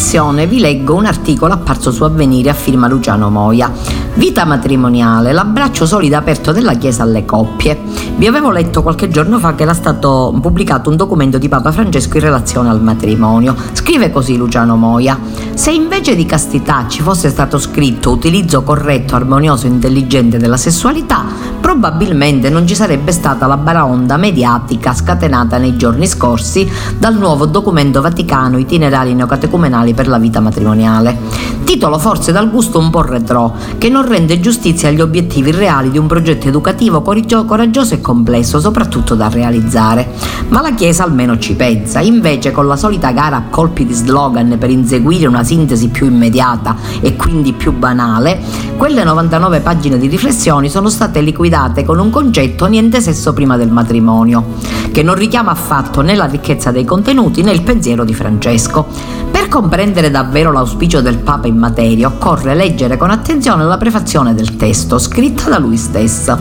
[0.00, 3.70] trasmissione vi leggo un articolo apparso su Avvenire a firma Luciano Moia.
[4.14, 7.78] Vita matrimoniale, l'abbraccio solido aperto della Chiesa alle coppie.
[8.16, 12.16] Vi avevo letto qualche giorno fa che era stato pubblicato un documento di Papa Francesco
[12.16, 13.54] in relazione al matrimonio.
[13.72, 15.18] Scrive così Luciano Moia.
[15.52, 21.24] Se invece di castità ci fosse stato scritto utilizzo corretto, armonioso e intelligente della sessualità,
[21.70, 28.00] probabilmente non ci sarebbe stata la baraonda mediatica scatenata nei giorni scorsi dal nuovo documento
[28.00, 31.16] vaticano itinerari neocatecumenali per la vita matrimoniale.
[31.62, 35.98] Titolo forse dal gusto un po' retro, che non rende giustizia agli obiettivi reali di
[35.98, 40.10] un progetto educativo coraggioso e complesso, soprattutto da realizzare.
[40.48, 44.56] Ma la Chiesa almeno ci pensa, invece con la solita gara a colpi di slogan
[44.58, 48.40] per inseguire una sintesi più immediata e quindi più banale,
[48.76, 53.70] quelle 99 pagine di riflessioni sono state liquidate con un concetto niente sesso prima del
[53.70, 54.56] matrimonio,
[54.92, 58.86] che non richiama affatto né la ricchezza dei contenuti né il pensiero di Francesco.
[59.30, 64.56] Per comprendere davvero l'auspicio del Papa in materia occorre leggere con attenzione la prefazione del
[64.56, 66.36] testo, scritta da lui stesso,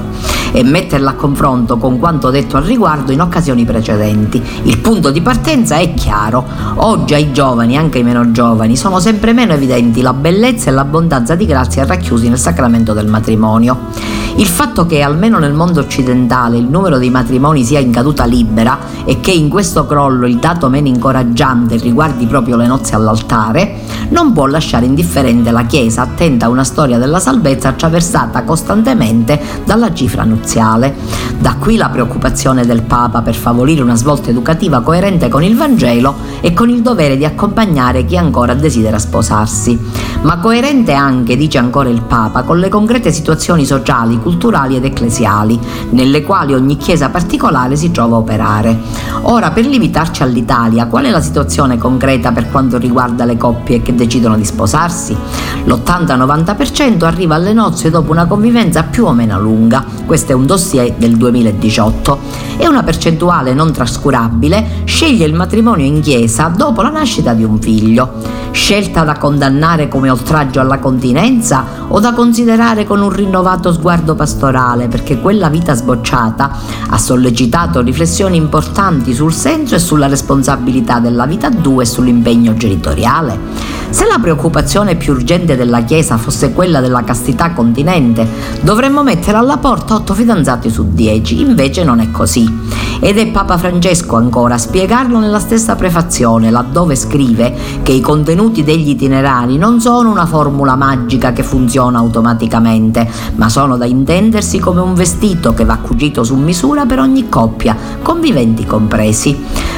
[0.51, 4.43] e metterla a confronto con quanto detto al riguardo in occasioni precedenti.
[4.63, 6.43] Il punto di partenza è chiaro.
[6.75, 11.35] Oggi ai giovani, anche ai meno giovani, sono sempre meno evidenti la bellezza e l'abbondanza
[11.35, 14.18] di grazia racchiusi nel sacramento del matrimonio.
[14.39, 18.77] Il fatto che almeno nel mondo occidentale il numero dei matrimoni sia in caduta libera
[19.03, 24.31] e che in questo crollo il dato meno incoraggiante riguardi proprio le nozze all'altare, non
[24.31, 30.23] può lasciare indifferente la Chiesa attenta a una storia della salvezza attraversata costantemente dalla cifra
[30.23, 30.95] nuziale.
[31.37, 36.15] Da qui la preoccupazione del Papa per favorire una svolta educativa coerente con il Vangelo
[36.39, 39.77] e con il dovere di accompagnare chi ancora desidera sposarsi.
[40.21, 45.59] Ma coerente anche, dice ancora il Papa, con le concrete situazioni sociali, culturali ed ecclesiali,
[45.89, 48.77] nelle quali ogni chiesa particolare si trova a operare.
[49.23, 53.95] Ora, per limitarci all'Italia, qual è la situazione concreta per quanto riguarda le coppie che
[53.95, 55.17] decidono di sposarsi?
[55.65, 60.93] L'80-90% arriva alle nozze dopo una convivenza più o meno lunga, questo è un dossier
[60.93, 62.19] del 2018,
[62.57, 67.59] e una percentuale non trascurabile sceglie il matrimonio in chiesa dopo la nascita di un
[67.59, 68.37] figlio.
[68.51, 74.87] Scelta da condannare come oltraggio alla continenza o da considerare con un rinnovato sguardo pastorale
[74.87, 76.51] perché quella vita sbocciata
[76.89, 82.53] ha sollecitato riflessioni importanti sul senso e sulla responsabilità della vita a due e sull'impegno
[82.55, 83.77] genitoriale.
[83.89, 88.27] Se la preoccupazione più urgente della Chiesa fosse quella della castità continente,
[88.61, 92.67] dovremmo mettere alla porta otto fidanzati su dieci, invece non è così.
[93.01, 98.63] Ed è Papa Francesco ancora a spiegarlo nella stessa prefazione, laddove scrive che i contenuti
[98.63, 104.79] degli itinerari non sono una formula magica che funziona automaticamente, ma sono da intendersi come
[104.79, 109.37] un vestito che va cucito su misura per ogni coppia, conviventi compresi.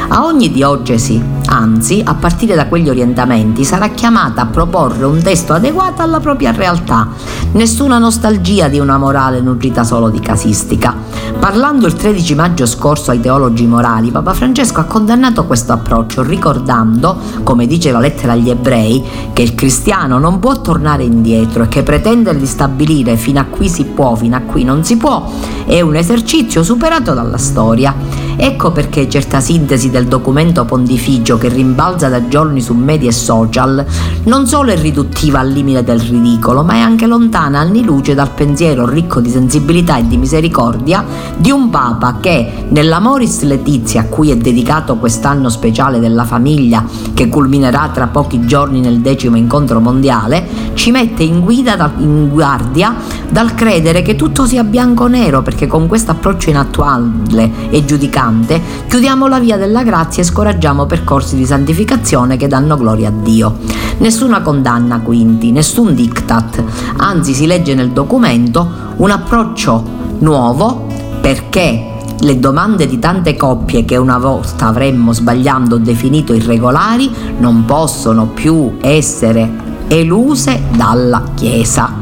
[0.10, 5.54] A ogni diocesi, anzi, a partire da quegli orientamenti, sarà chiamata a proporre un testo
[5.54, 7.08] adeguato alla propria realtà.
[7.54, 10.96] Nessuna nostalgia di una morale nutrita solo di casistica.
[11.40, 17.18] Parlando il 13 maggio scorso ai teologi morali, Papa Francesco ha condannato questo approccio, ricordando,
[17.44, 21.84] come dice la lettera agli ebrei, che il cristiano non può tornare indietro e che
[21.84, 25.30] pretendere di stabilire fino a qui si può, fino a qui non si può,
[25.66, 28.21] è un esercizio superato dalla storia.
[28.44, 33.86] Ecco perché certa sintesi del documento pontificio che rimbalza da giorni su media e social
[34.24, 38.32] non solo è riduttiva al limite del ridicolo, ma è anche lontana anni luce dal
[38.32, 41.06] pensiero ricco di sensibilità e di misericordia
[41.38, 46.84] di un Papa che nell'Amoris Letizia a cui è dedicato quest'anno speciale della famiglia
[47.14, 52.96] che culminerà tra pochi giorni nel decimo incontro mondiale ci mette in, guida, in guardia
[53.30, 58.30] dal credere che tutto sia bianco o nero perché con questo approccio inattuale e giudicante
[58.32, 63.12] importante, chiudiamo la via della grazia e scoraggiamo percorsi di santificazione che danno gloria a
[63.12, 63.58] Dio.
[63.98, 66.64] Nessuna condanna quindi, nessun diktat,
[66.98, 68.68] anzi si legge nel documento
[68.98, 70.88] un approccio nuovo
[71.20, 71.88] perché
[72.20, 78.78] le domande di tante coppie che una volta avremmo sbagliando definito irregolari non possono più
[78.80, 82.01] essere eluse dalla Chiesa.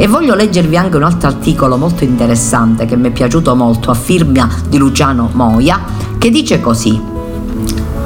[0.00, 3.94] E voglio leggervi anche un altro articolo molto interessante che mi è piaciuto molto a
[3.94, 5.78] firma di Luciano Moia,
[6.16, 6.98] che dice così: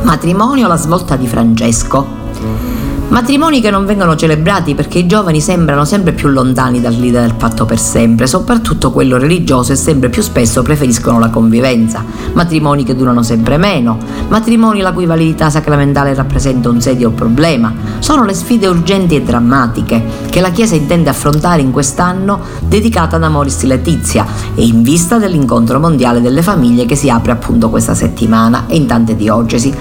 [0.02, 2.73] Matrimonio alla svolta di Francesco.
[3.06, 7.66] Matrimoni che non vengono celebrati perché i giovani sembrano sempre più lontani dall'idea del patto
[7.66, 12.02] per sempre, soprattutto quello religioso e sempre più spesso preferiscono la convivenza.
[12.32, 13.98] Matrimoni che durano sempre meno,
[14.28, 17.72] matrimoni la cui validità sacramentale rappresenta un serio problema.
[17.98, 23.22] Sono le sfide urgenti e drammatiche che la Chiesa intende affrontare in quest'anno dedicata ad
[23.22, 28.64] Amoris Letizia e in vista dell'incontro mondiale delle famiglie che si apre appunto questa settimana
[28.66, 29.72] e in tante diocesi.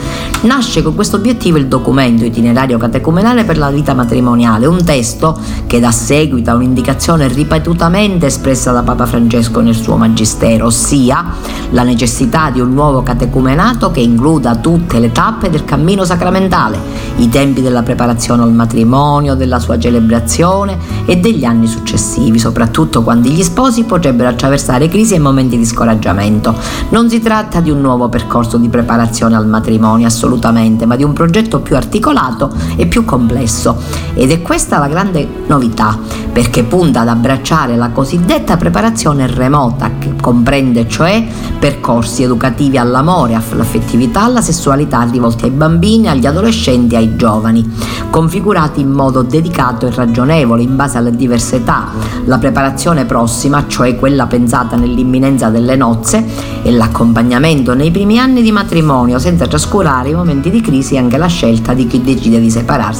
[0.42, 5.38] Nasce con questo obiettivo il documento itinerario catecumenico fenomenale per la vita matrimoniale, un testo
[5.68, 11.24] che dà seguito a un'indicazione ripetutamente espressa da Papa Francesco nel suo magistero, ossia
[11.70, 16.80] la necessità di un nuovo catecumenato che includa tutte le tappe del cammino sacramentale,
[17.18, 23.30] i tempi della preparazione al matrimonio, della sua celebrazione e degli anni successivi, soprattutto quando
[23.30, 26.56] gli sposi potrebbero attraversare crisi e momenti di scoraggiamento.
[26.90, 31.14] Non si tratta di un nuovo percorso di preparazione al matrimonio, assolutamente, ma di un
[31.14, 33.76] progetto più articolato e più complesso
[34.14, 35.98] ed è questa la grande novità
[36.32, 41.26] perché punta ad abbracciare la cosiddetta preparazione remota che comprende cioè
[41.60, 47.72] percorsi educativi all'amore, all'affettività, alla sessualità rivolti ai bambini, agli adolescenti e ai giovani,
[48.10, 51.88] configurati in modo dedicato e ragionevole in base alle diverse età.
[52.26, 56.26] La preparazione prossima, cioè quella pensata nell'imminenza delle nozze,
[56.64, 61.18] e l'accompagnamento nei primi anni di matrimonio senza trascurare i momenti di crisi e anche
[61.18, 62.93] la scelta di chi decide di separarsi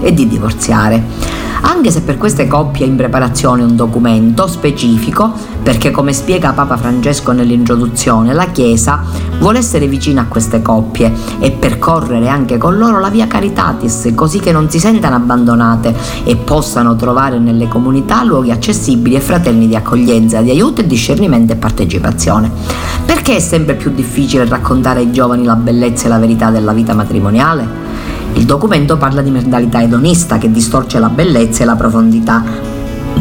[0.00, 5.30] e di divorziare anche se per queste coppie è in preparazione un documento specifico,
[5.62, 9.02] perché come spiega Papa Francesco nell'introduzione, la Chiesa
[9.38, 14.40] vuole essere vicina a queste coppie e percorrere anche con loro la via Caritatis, così
[14.40, 15.94] che non si sentano abbandonate
[16.24, 21.52] e possano trovare nelle comunità luoghi accessibili e fraterni di accoglienza, di aiuto e discernimento
[21.52, 22.50] e partecipazione.
[23.04, 26.94] Perché è sempre più difficile raccontare ai giovani la bellezza e la verità della vita
[26.94, 27.89] matrimoniale?
[28.40, 32.42] Il documento parla di mentalità edonista che distorce la bellezza e la profondità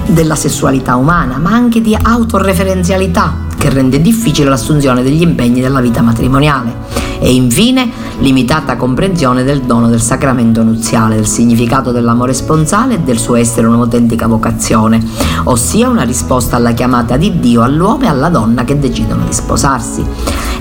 [0.05, 6.01] della sessualità umana, ma anche di autoreferenzialità che rende difficile l'assunzione degli impegni della vita
[6.01, 12.99] matrimoniale e infine limitata comprensione del dono del sacramento nuziale, del significato dell'amore sponsale e
[12.99, 15.05] del suo essere un'autentica vocazione,
[15.43, 20.05] ossia una risposta alla chiamata di Dio all'uomo e alla donna che decidono di sposarsi.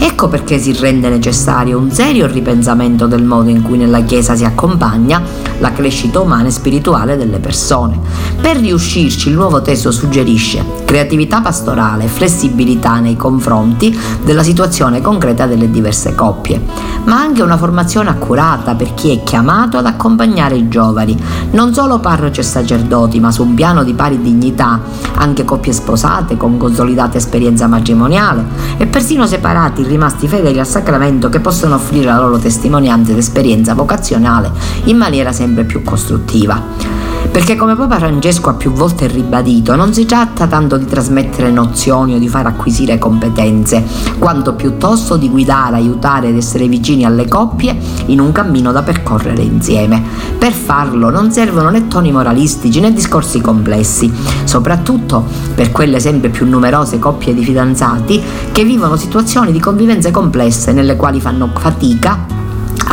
[0.01, 4.45] Ecco perché si rende necessario un serio ripensamento del modo in cui nella Chiesa si
[4.45, 5.21] accompagna
[5.59, 7.99] la crescita umana e spirituale delle persone.
[8.41, 15.71] Per riuscirci il nuovo testo suggerisce creatività pastorale, flessibilità nei confronti della situazione concreta delle
[15.71, 16.61] diverse coppie,
[17.05, 21.17] ma anche una formazione accurata per chi è chiamato ad accompagnare i giovani,
[21.53, 24.81] non solo parroci e sacerdoti, ma su un piano di pari dignità,
[25.17, 28.45] anche coppie sposate con consolidata esperienza matrimoniale
[28.77, 33.75] e persino separati rimasti fedeli al sacramento che possono offrire la loro testimonianza ed esperienza
[33.75, 34.51] vocazionale
[34.85, 37.08] in maniera sempre più costruttiva.
[37.31, 42.15] Perché come Papa Francesco ha più volte ribadito, non si tratta tanto di trasmettere nozioni
[42.15, 43.85] o di far acquisire competenze,
[44.19, 49.43] quanto piuttosto di guidare, aiutare ed essere vicini alle coppie in un cammino da percorrere
[49.43, 50.03] insieme.
[50.39, 54.13] Per farlo non servono né toni moralistici né discorsi complessi,
[54.45, 60.73] soprattutto per quelle sempre più numerose coppie di fidanzati che vivono situazioni di convivenze complesse
[60.73, 62.38] nelle quali fanno fatica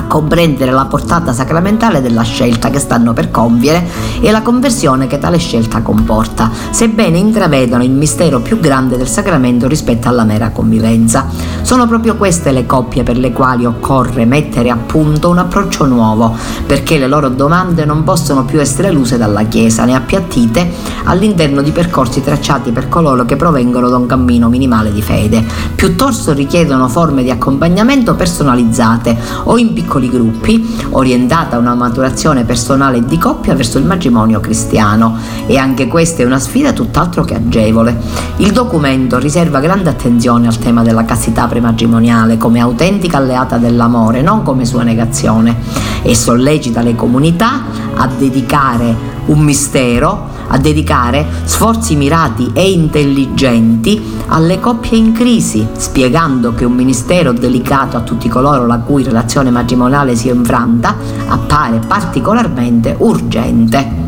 [0.08, 3.88] comprendere la portata sacramentale della scelta che stanno per compiere
[4.22, 9.68] e la conversione che tale scelta comporta, sebbene intravedano il mistero più grande del sacramento
[9.68, 11.28] rispetto alla mera convivenza.
[11.62, 16.36] Sono proprio queste le coppie per le quali occorre mettere a punto un approccio nuovo,
[16.66, 20.72] perché le loro domande non possono più essere eluse dalla Chiesa né appiattite
[21.06, 25.43] all'interno di percorsi tracciati per coloro che provengono da un cammino minimale di fede.
[25.76, 33.04] Piuttosto richiedono forme di accompagnamento personalizzate o in piccoli gruppi, orientate a una maturazione personale
[33.06, 35.18] di coppia verso il matrimonio cristiano.
[35.48, 37.98] E anche questa è una sfida tutt'altro che agevole.
[38.38, 44.43] Il documento riserva grande attenzione al tema della castità prematrimoniale come autentica alleata dell'amore, non
[44.43, 45.56] come sua negazione,
[46.02, 47.64] e sollecita le comunità
[47.96, 56.53] a dedicare un mistero, a dedicare sforzi mirati e intelligenti alle coppie in crisi, spiegando
[56.53, 60.95] che un ministero delicato a tutti coloro la cui relazione matrimoniale si è infranta
[61.28, 64.05] appare particolarmente urgente.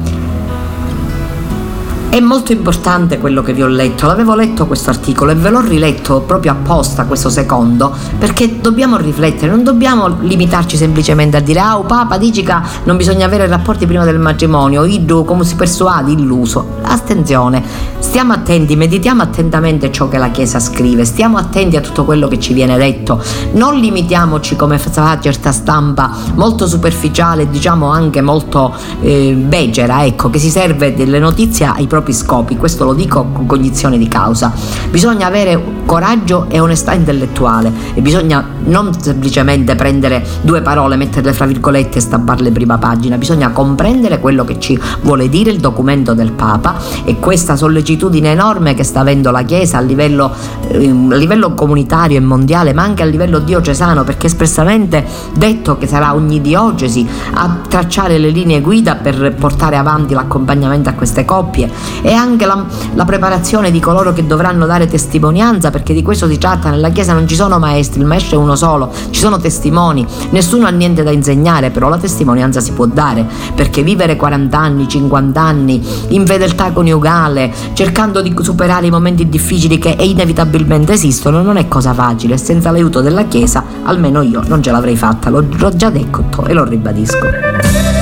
[2.09, 5.59] È molto importante quello che vi ho letto, l'avevo letto questo articolo e ve l'ho
[5.59, 11.77] riletto proprio apposta questo secondo, perché dobbiamo riflettere, non dobbiamo limitarci semplicemente a dire ah,
[11.77, 12.55] oh, Papa dici che
[12.85, 16.77] non bisogna avere rapporti prima del matrimonio, iddu come si persuade, illuso.
[16.81, 17.61] Attenzione,
[17.99, 22.39] stiamo attenti, meditiamo attentamente ciò che la Chiesa scrive, stiamo attenti a tutto quello che
[22.39, 29.33] ci viene detto, non limitiamoci come fa certa stampa molto superficiale, diciamo anche molto eh,
[29.37, 33.47] becera, ecco, che si serve delle notizie ai propri propri scopi, questo lo dico con
[33.47, 34.53] cognizione di causa.
[34.91, 41.45] Bisogna avere coraggio e onestà intellettuale e bisogna non semplicemente prendere due parole, metterle fra
[41.45, 46.33] virgolette e stamparle prima pagina, bisogna comprendere quello che ci vuole dire il documento del
[46.33, 50.31] Papa e questa sollecitudine enorme che sta avendo la Chiesa a livello,
[50.67, 55.87] eh, a livello comunitario e mondiale, ma anche a livello diocesano, perché espressamente detto che
[55.87, 61.71] sarà ogni diocesi a tracciare le linee guida per portare avanti l'accompagnamento a queste coppie
[62.01, 66.37] e anche la, la preparazione di coloro che dovranno dare testimonianza, perché di questo si
[66.37, 70.05] tratta, nella Chiesa non ci sono maestri, il maestro è uno solo, ci sono testimoni,
[70.31, 73.25] nessuno ha niente da insegnare, però la testimonianza si può dare,
[73.55, 79.77] perché vivere 40 anni, 50 anni in fedeltà coniugale, cercando di superare i momenti difficili
[79.77, 84.71] che inevitabilmente esistono, non è cosa facile, senza l'aiuto della Chiesa, almeno io non ce
[84.71, 87.96] l'avrei fatta, l'ho, l'ho già detto e lo ribadisco.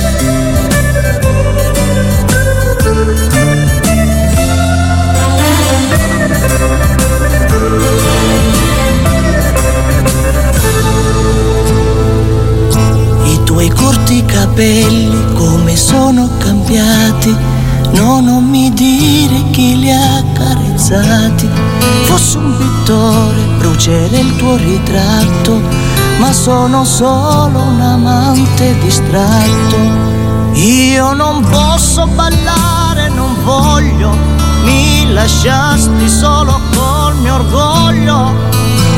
[14.56, 17.34] Capelli come sono cambiati.
[17.92, 21.48] No, non mi dire chi li ha carezzati.
[22.04, 25.60] Fossi un pittore, brucerei il tuo ritratto,
[26.18, 29.76] ma sono solo un amante distratto.
[30.54, 34.16] Io non posso ballare, non voglio,
[34.64, 38.32] mi lasciasti solo col mio orgoglio,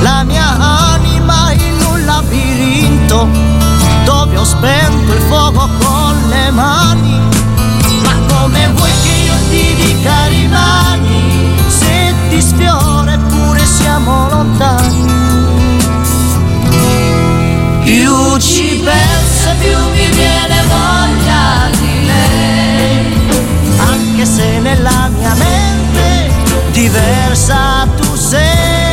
[0.02, 0.56] la mia
[0.92, 3.57] anima in un labirinto
[4.36, 7.20] ho spento il fuoco con le mani.
[8.02, 15.16] Ma come vuoi che io ti dica rimani se ti sfiora eppure siamo lontani?
[17.84, 23.30] Più ci penso più mi viene voglia di lei,
[23.78, 26.30] anche se nella mia mente
[26.72, 28.87] diversa tu sei.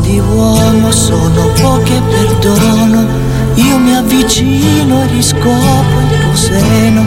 [0.00, 3.06] Di uomo sono poche perdono.
[3.54, 7.04] Io mi avvicino e riscopro il tuo seno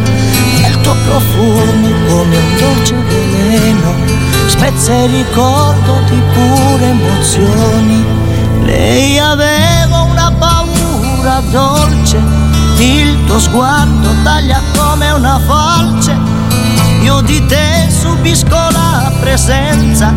[0.63, 3.93] e il tuo profumo come un dolce veleno.
[4.47, 8.05] Spezza il ricordo di pure emozioni.
[8.63, 12.21] Lei aveva una paura dolce,
[12.77, 16.28] il tuo sguardo taglia come una falce.
[17.09, 20.13] Io di te subisco la presenza,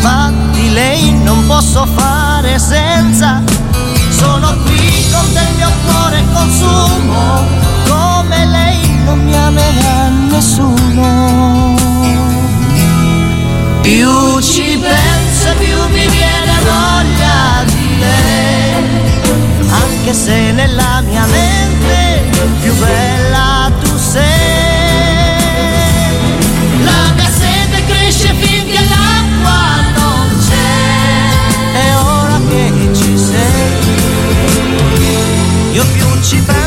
[0.00, 3.42] ma di lei non posso fare senza.
[4.08, 7.44] Sono qui con del mio cuore consumo,
[7.86, 11.76] come lei non mi amerà nessuno.
[13.82, 18.74] Più ci penso, più mi viene voglia di lei,
[19.68, 22.30] anche se nella mia mia mente
[22.62, 24.49] più bella tu sei.
[36.32, 36.59] Io più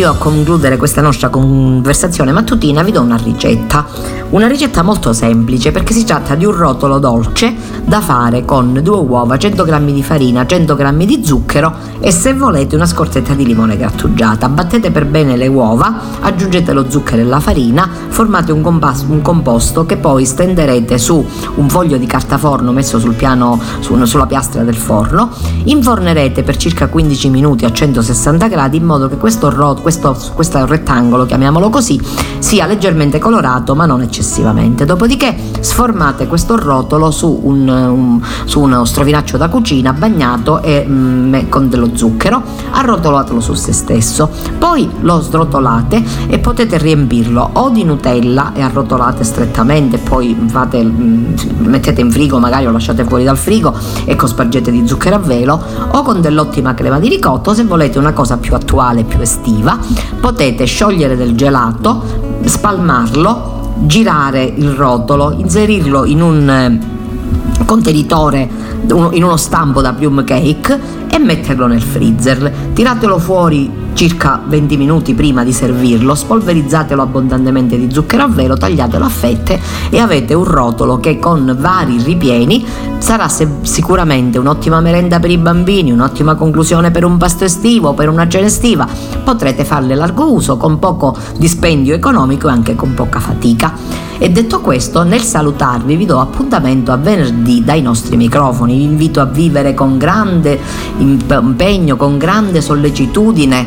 [0.00, 3.86] avvio a concludere questa nostra conversazione mattutina vi do una ricetta.
[4.30, 7.54] Una ricetta molto semplice perché si tratta di un rotolo dolce
[7.90, 12.34] da fare con due uova, 100 g di farina, 100 g di zucchero e se
[12.34, 14.48] volete una scorzetta di limone grattugiata.
[14.48, 19.20] Battete per bene le uova, aggiungete lo zucchero e la farina, formate un, compas- un
[19.22, 21.26] composto che poi stenderete su
[21.56, 25.30] un foglio di carta forno messo sul piano, su- sulla piastra del forno,
[25.64, 30.64] infornerete per circa 15 minuti a 160 gradi in modo che questo, ro- questo, questo
[30.64, 32.00] rettangolo, chiamiamolo così,
[32.40, 34.84] sia leggermente colorato ma non eccessivamente.
[34.84, 41.48] Dopodiché sformate questo rotolo su, un, un- su uno strofinaccio da cucina bagnato e, mm,
[41.48, 44.28] con dello zucchero, arrotolatelo su se stesso,
[44.58, 51.34] poi lo srotolate e potete riempirlo o di Nutella e arrotolate strettamente, poi fate, mm,
[51.58, 53.72] mettete in frigo magari o lasciate fuori dal frigo
[54.04, 55.62] e cospargete di zucchero a velo.
[55.92, 59.78] O con dell'ottima crema di ricotto se volete una cosa più attuale, più estiva,
[60.20, 68.48] potete sciogliere del gelato, spalmarlo, girare il rotolo, inserirlo in un eh, contenitore,
[68.88, 70.80] in uno stampo da plum cake
[71.10, 72.52] e metterlo nel freezer.
[72.72, 79.04] Tiratelo fuori circa 20 minuti prima di servirlo, spolverizzatelo abbondantemente di zucchero a velo, tagliatelo
[79.04, 79.60] a fette
[79.90, 82.64] e avete un rotolo che con vari ripieni
[82.98, 88.08] sarà se- sicuramente un'ottima merenda per i bambini, un'ottima conclusione per un pasto estivo, per
[88.08, 88.86] una cena estiva.
[89.24, 94.09] Potrete farle largo uso con poco dispendio economico e anche con poca fatica.
[94.22, 98.76] E detto questo, nel salutarvi vi do appuntamento a venerdì dai nostri microfoni.
[98.76, 100.60] Vi invito a vivere con grande
[100.98, 103.66] imp- impegno, con grande sollecitudine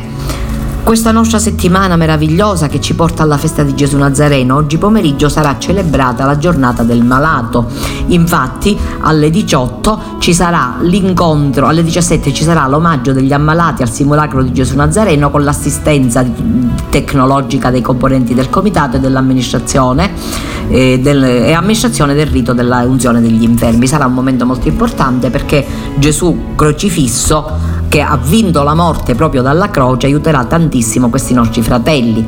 [0.84, 5.56] questa nostra settimana meravigliosa che ci porta alla festa di Gesù Nazareno, oggi pomeriggio sarà
[5.58, 7.68] celebrata la giornata del malato.
[8.08, 14.44] Infatti alle 18 ci sarà l'incontro, alle 17 ci sarà l'omaggio degli ammalati al simulacro
[14.44, 16.26] di Gesù Nazareno con l'assistenza
[16.90, 20.12] tecnologica dei componenti del comitato e dell'amministrazione
[20.68, 23.88] eh, del- e amministrazione del rito della unzione degli infermi.
[23.88, 25.66] Sarà un momento molto importante perché
[25.96, 32.28] Gesù crocifisso che ha vinto la morte proprio dalla croce aiuterà tantissimo questi nostri fratelli.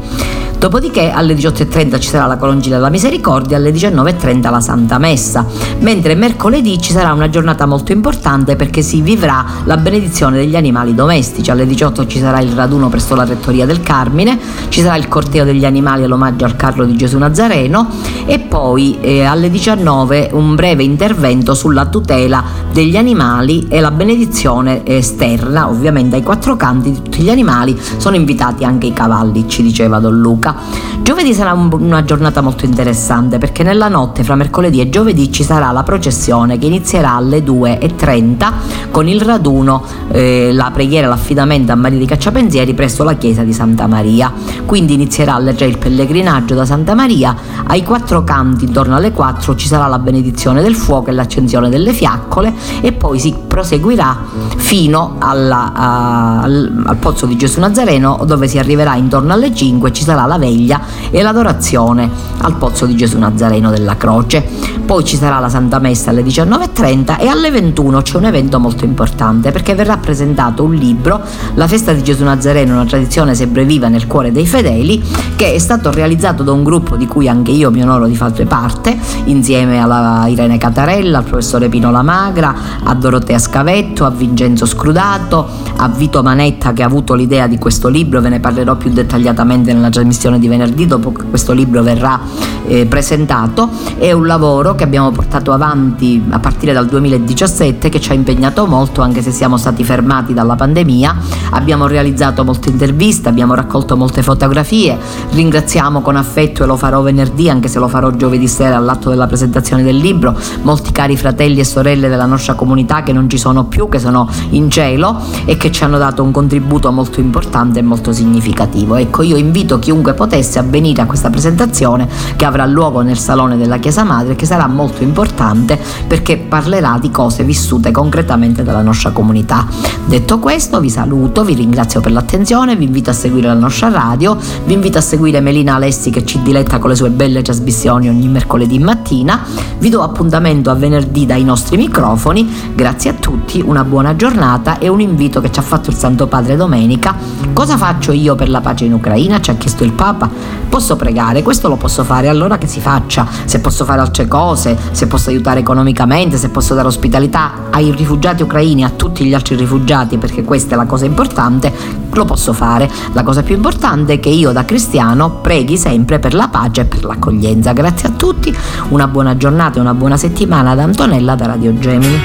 [0.66, 5.45] Dopodiché alle 18.30 ci sarà la colongina della misericordia, alle 19.30 la Santa Messa,
[5.82, 10.95] mentre mercoledì ci sarà una giornata molto importante perché si vivrà la benedizione degli animali
[10.95, 14.39] domestici, alle 18 ci sarà il raduno presso la rettoria del Carmine,
[14.70, 17.88] ci sarà il corteo degli animali all'omaggio al carro di Gesù Nazareno
[18.26, 22.43] e poi eh, alle 19 un breve intervento sulla tutela
[22.74, 28.16] degli animali e la benedizione esterna, ovviamente ai quattro canti di tutti gli animali, sono
[28.16, 30.55] invitati anche i cavalli, ci diceva Don Luca.
[31.01, 35.43] Giovedì sarà un- una giornata molto interessante perché nella notte fra mercoledì e giovedì ci
[35.43, 38.51] sarà la processione che inizierà alle 2.30
[38.91, 43.53] con il raduno, eh, la preghiera, l'affidamento a Maria di Cacciapensieri presso la chiesa di
[43.53, 44.32] Santa Maria.
[44.66, 47.36] Quindi inizierà già il pellegrinaggio da Santa Maria,
[47.68, 51.93] ai quattro canti intorno alle 4 ci sarà la benedizione del fuoco e l'accensione delle
[51.93, 54.18] fiaccole e poi si proseguirà
[54.58, 59.91] fino alla- a- al, al pozzo di Gesù Nazareno dove si arriverà intorno alle 5
[59.91, 62.10] ci sarà la la veglia e l'adorazione
[62.40, 64.44] al pozzo di Gesù Nazareno della Croce.
[64.86, 68.86] Poi ci sarà la Santa Messa alle 19.30 e alle 21 c'è un evento molto
[68.86, 71.22] importante perché verrà presentato un libro,
[71.56, 75.02] La festa di Gesù Nazareno, una tradizione sempre viva nel cuore dei fedeli,
[75.36, 78.46] che è stato realizzato da un gruppo di cui anche io mi onoro di fare
[78.46, 85.48] parte, insieme alla Irene Catarella, al professore Pino Lamagra, a Dorotea Scavetto, a Vincenzo Scrudato,
[85.78, 89.74] a Vito Manetta che ha avuto l'idea di questo libro, ve ne parlerò più dettagliatamente
[89.74, 92.20] nella trasmissione di venerdì dopo che questo libro verrà
[92.68, 93.70] eh, presentato.
[93.98, 98.66] È un lavoro che abbiamo portato avanti a partire dal 2017 che ci ha impegnato
[98.66, 101.16] molto anche se siamo stati fermati dalla pandemia.
[101.52, 104.98] Abbiamo realizzato molte interviste, abbiamo raccolto molte fotografie.
[105.32, 109.28] Ringraziamo con affetto e lo farò venerdì anche se lo farò giovedì sera all'atto della
[109.28, 113.66] presentazione del libro molti cari fratelli e sorelle della nostra comunità che non ci sono
[113.66, 117.82] più, che sono in cielo e che ci hanno dato un contributo molto importante e
[117.82, 118.96] molto significativo.
[118.96, 123.57] Ecco, io invito chiunque potesse a venire a questa presentazione che avrà luogo nel salone
[123.57, 129.11] della Chiesa Madre che sarà molto importante perché parlerà di cose vissute concretamente dalla nostra
[129.11, 129.68] comunità.
[130.05, 134.38] Detto questo, vi saluto, vi ringrazio per l'attenzione, vi invito a seguire la nostra radio,
[134.66, 138.28] vi invito a seguire Melina Alessi che ci diletta con le sue belle trasmissioni ogni
[138.28, 139.41] mercoledì mattina.
[139.78, 142.74] Vi do appuntamento a venerdì dai nostri microfoni.
[142.74, 146.28] Grazie a tutti, una buona giornata e un invito che ci ha fatto il Santo
[146.28, 147.16] Padre domenica.
[147.53, 149.41] Cosa faccio io per la pace in Ucraina?
[149.41, 150.30] Ci ha chiesto il Papa.
[150.70, 153.26] Posso pregare, questo lo posso fare, allora che si faccia.
[153.45, 158.43] Se posso fare altre cose, se posso aiutare economicamente, se posso dare ospitalità ai rifugiati
[158.43, 161.74] ucraini, a tutti gli altri rifugiati, perché questa è la cosa importante,
[162.12, 162.88] lo posso fare.
[163.14, 166.86] La cosa più importante è che io da cristiano preghi sempre per la pace e
[166.86, 167.72] per l'accoglienza.
[167.74, 168.56] Grazie a tutti,
[168.89, 172.20] una buona giornata e una buona settimana da Antonella da Radio Gemini.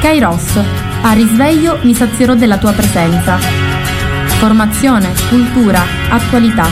[0.00, 0.58] Kairos,
[1.02, 3.63] a risveglio mi sazierò della tua presenza.
[4.38, 6.66] Formazione, cultura, attualità.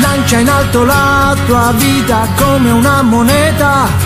[0.00, 4.04] Lancia in alto la tua vita come una moneta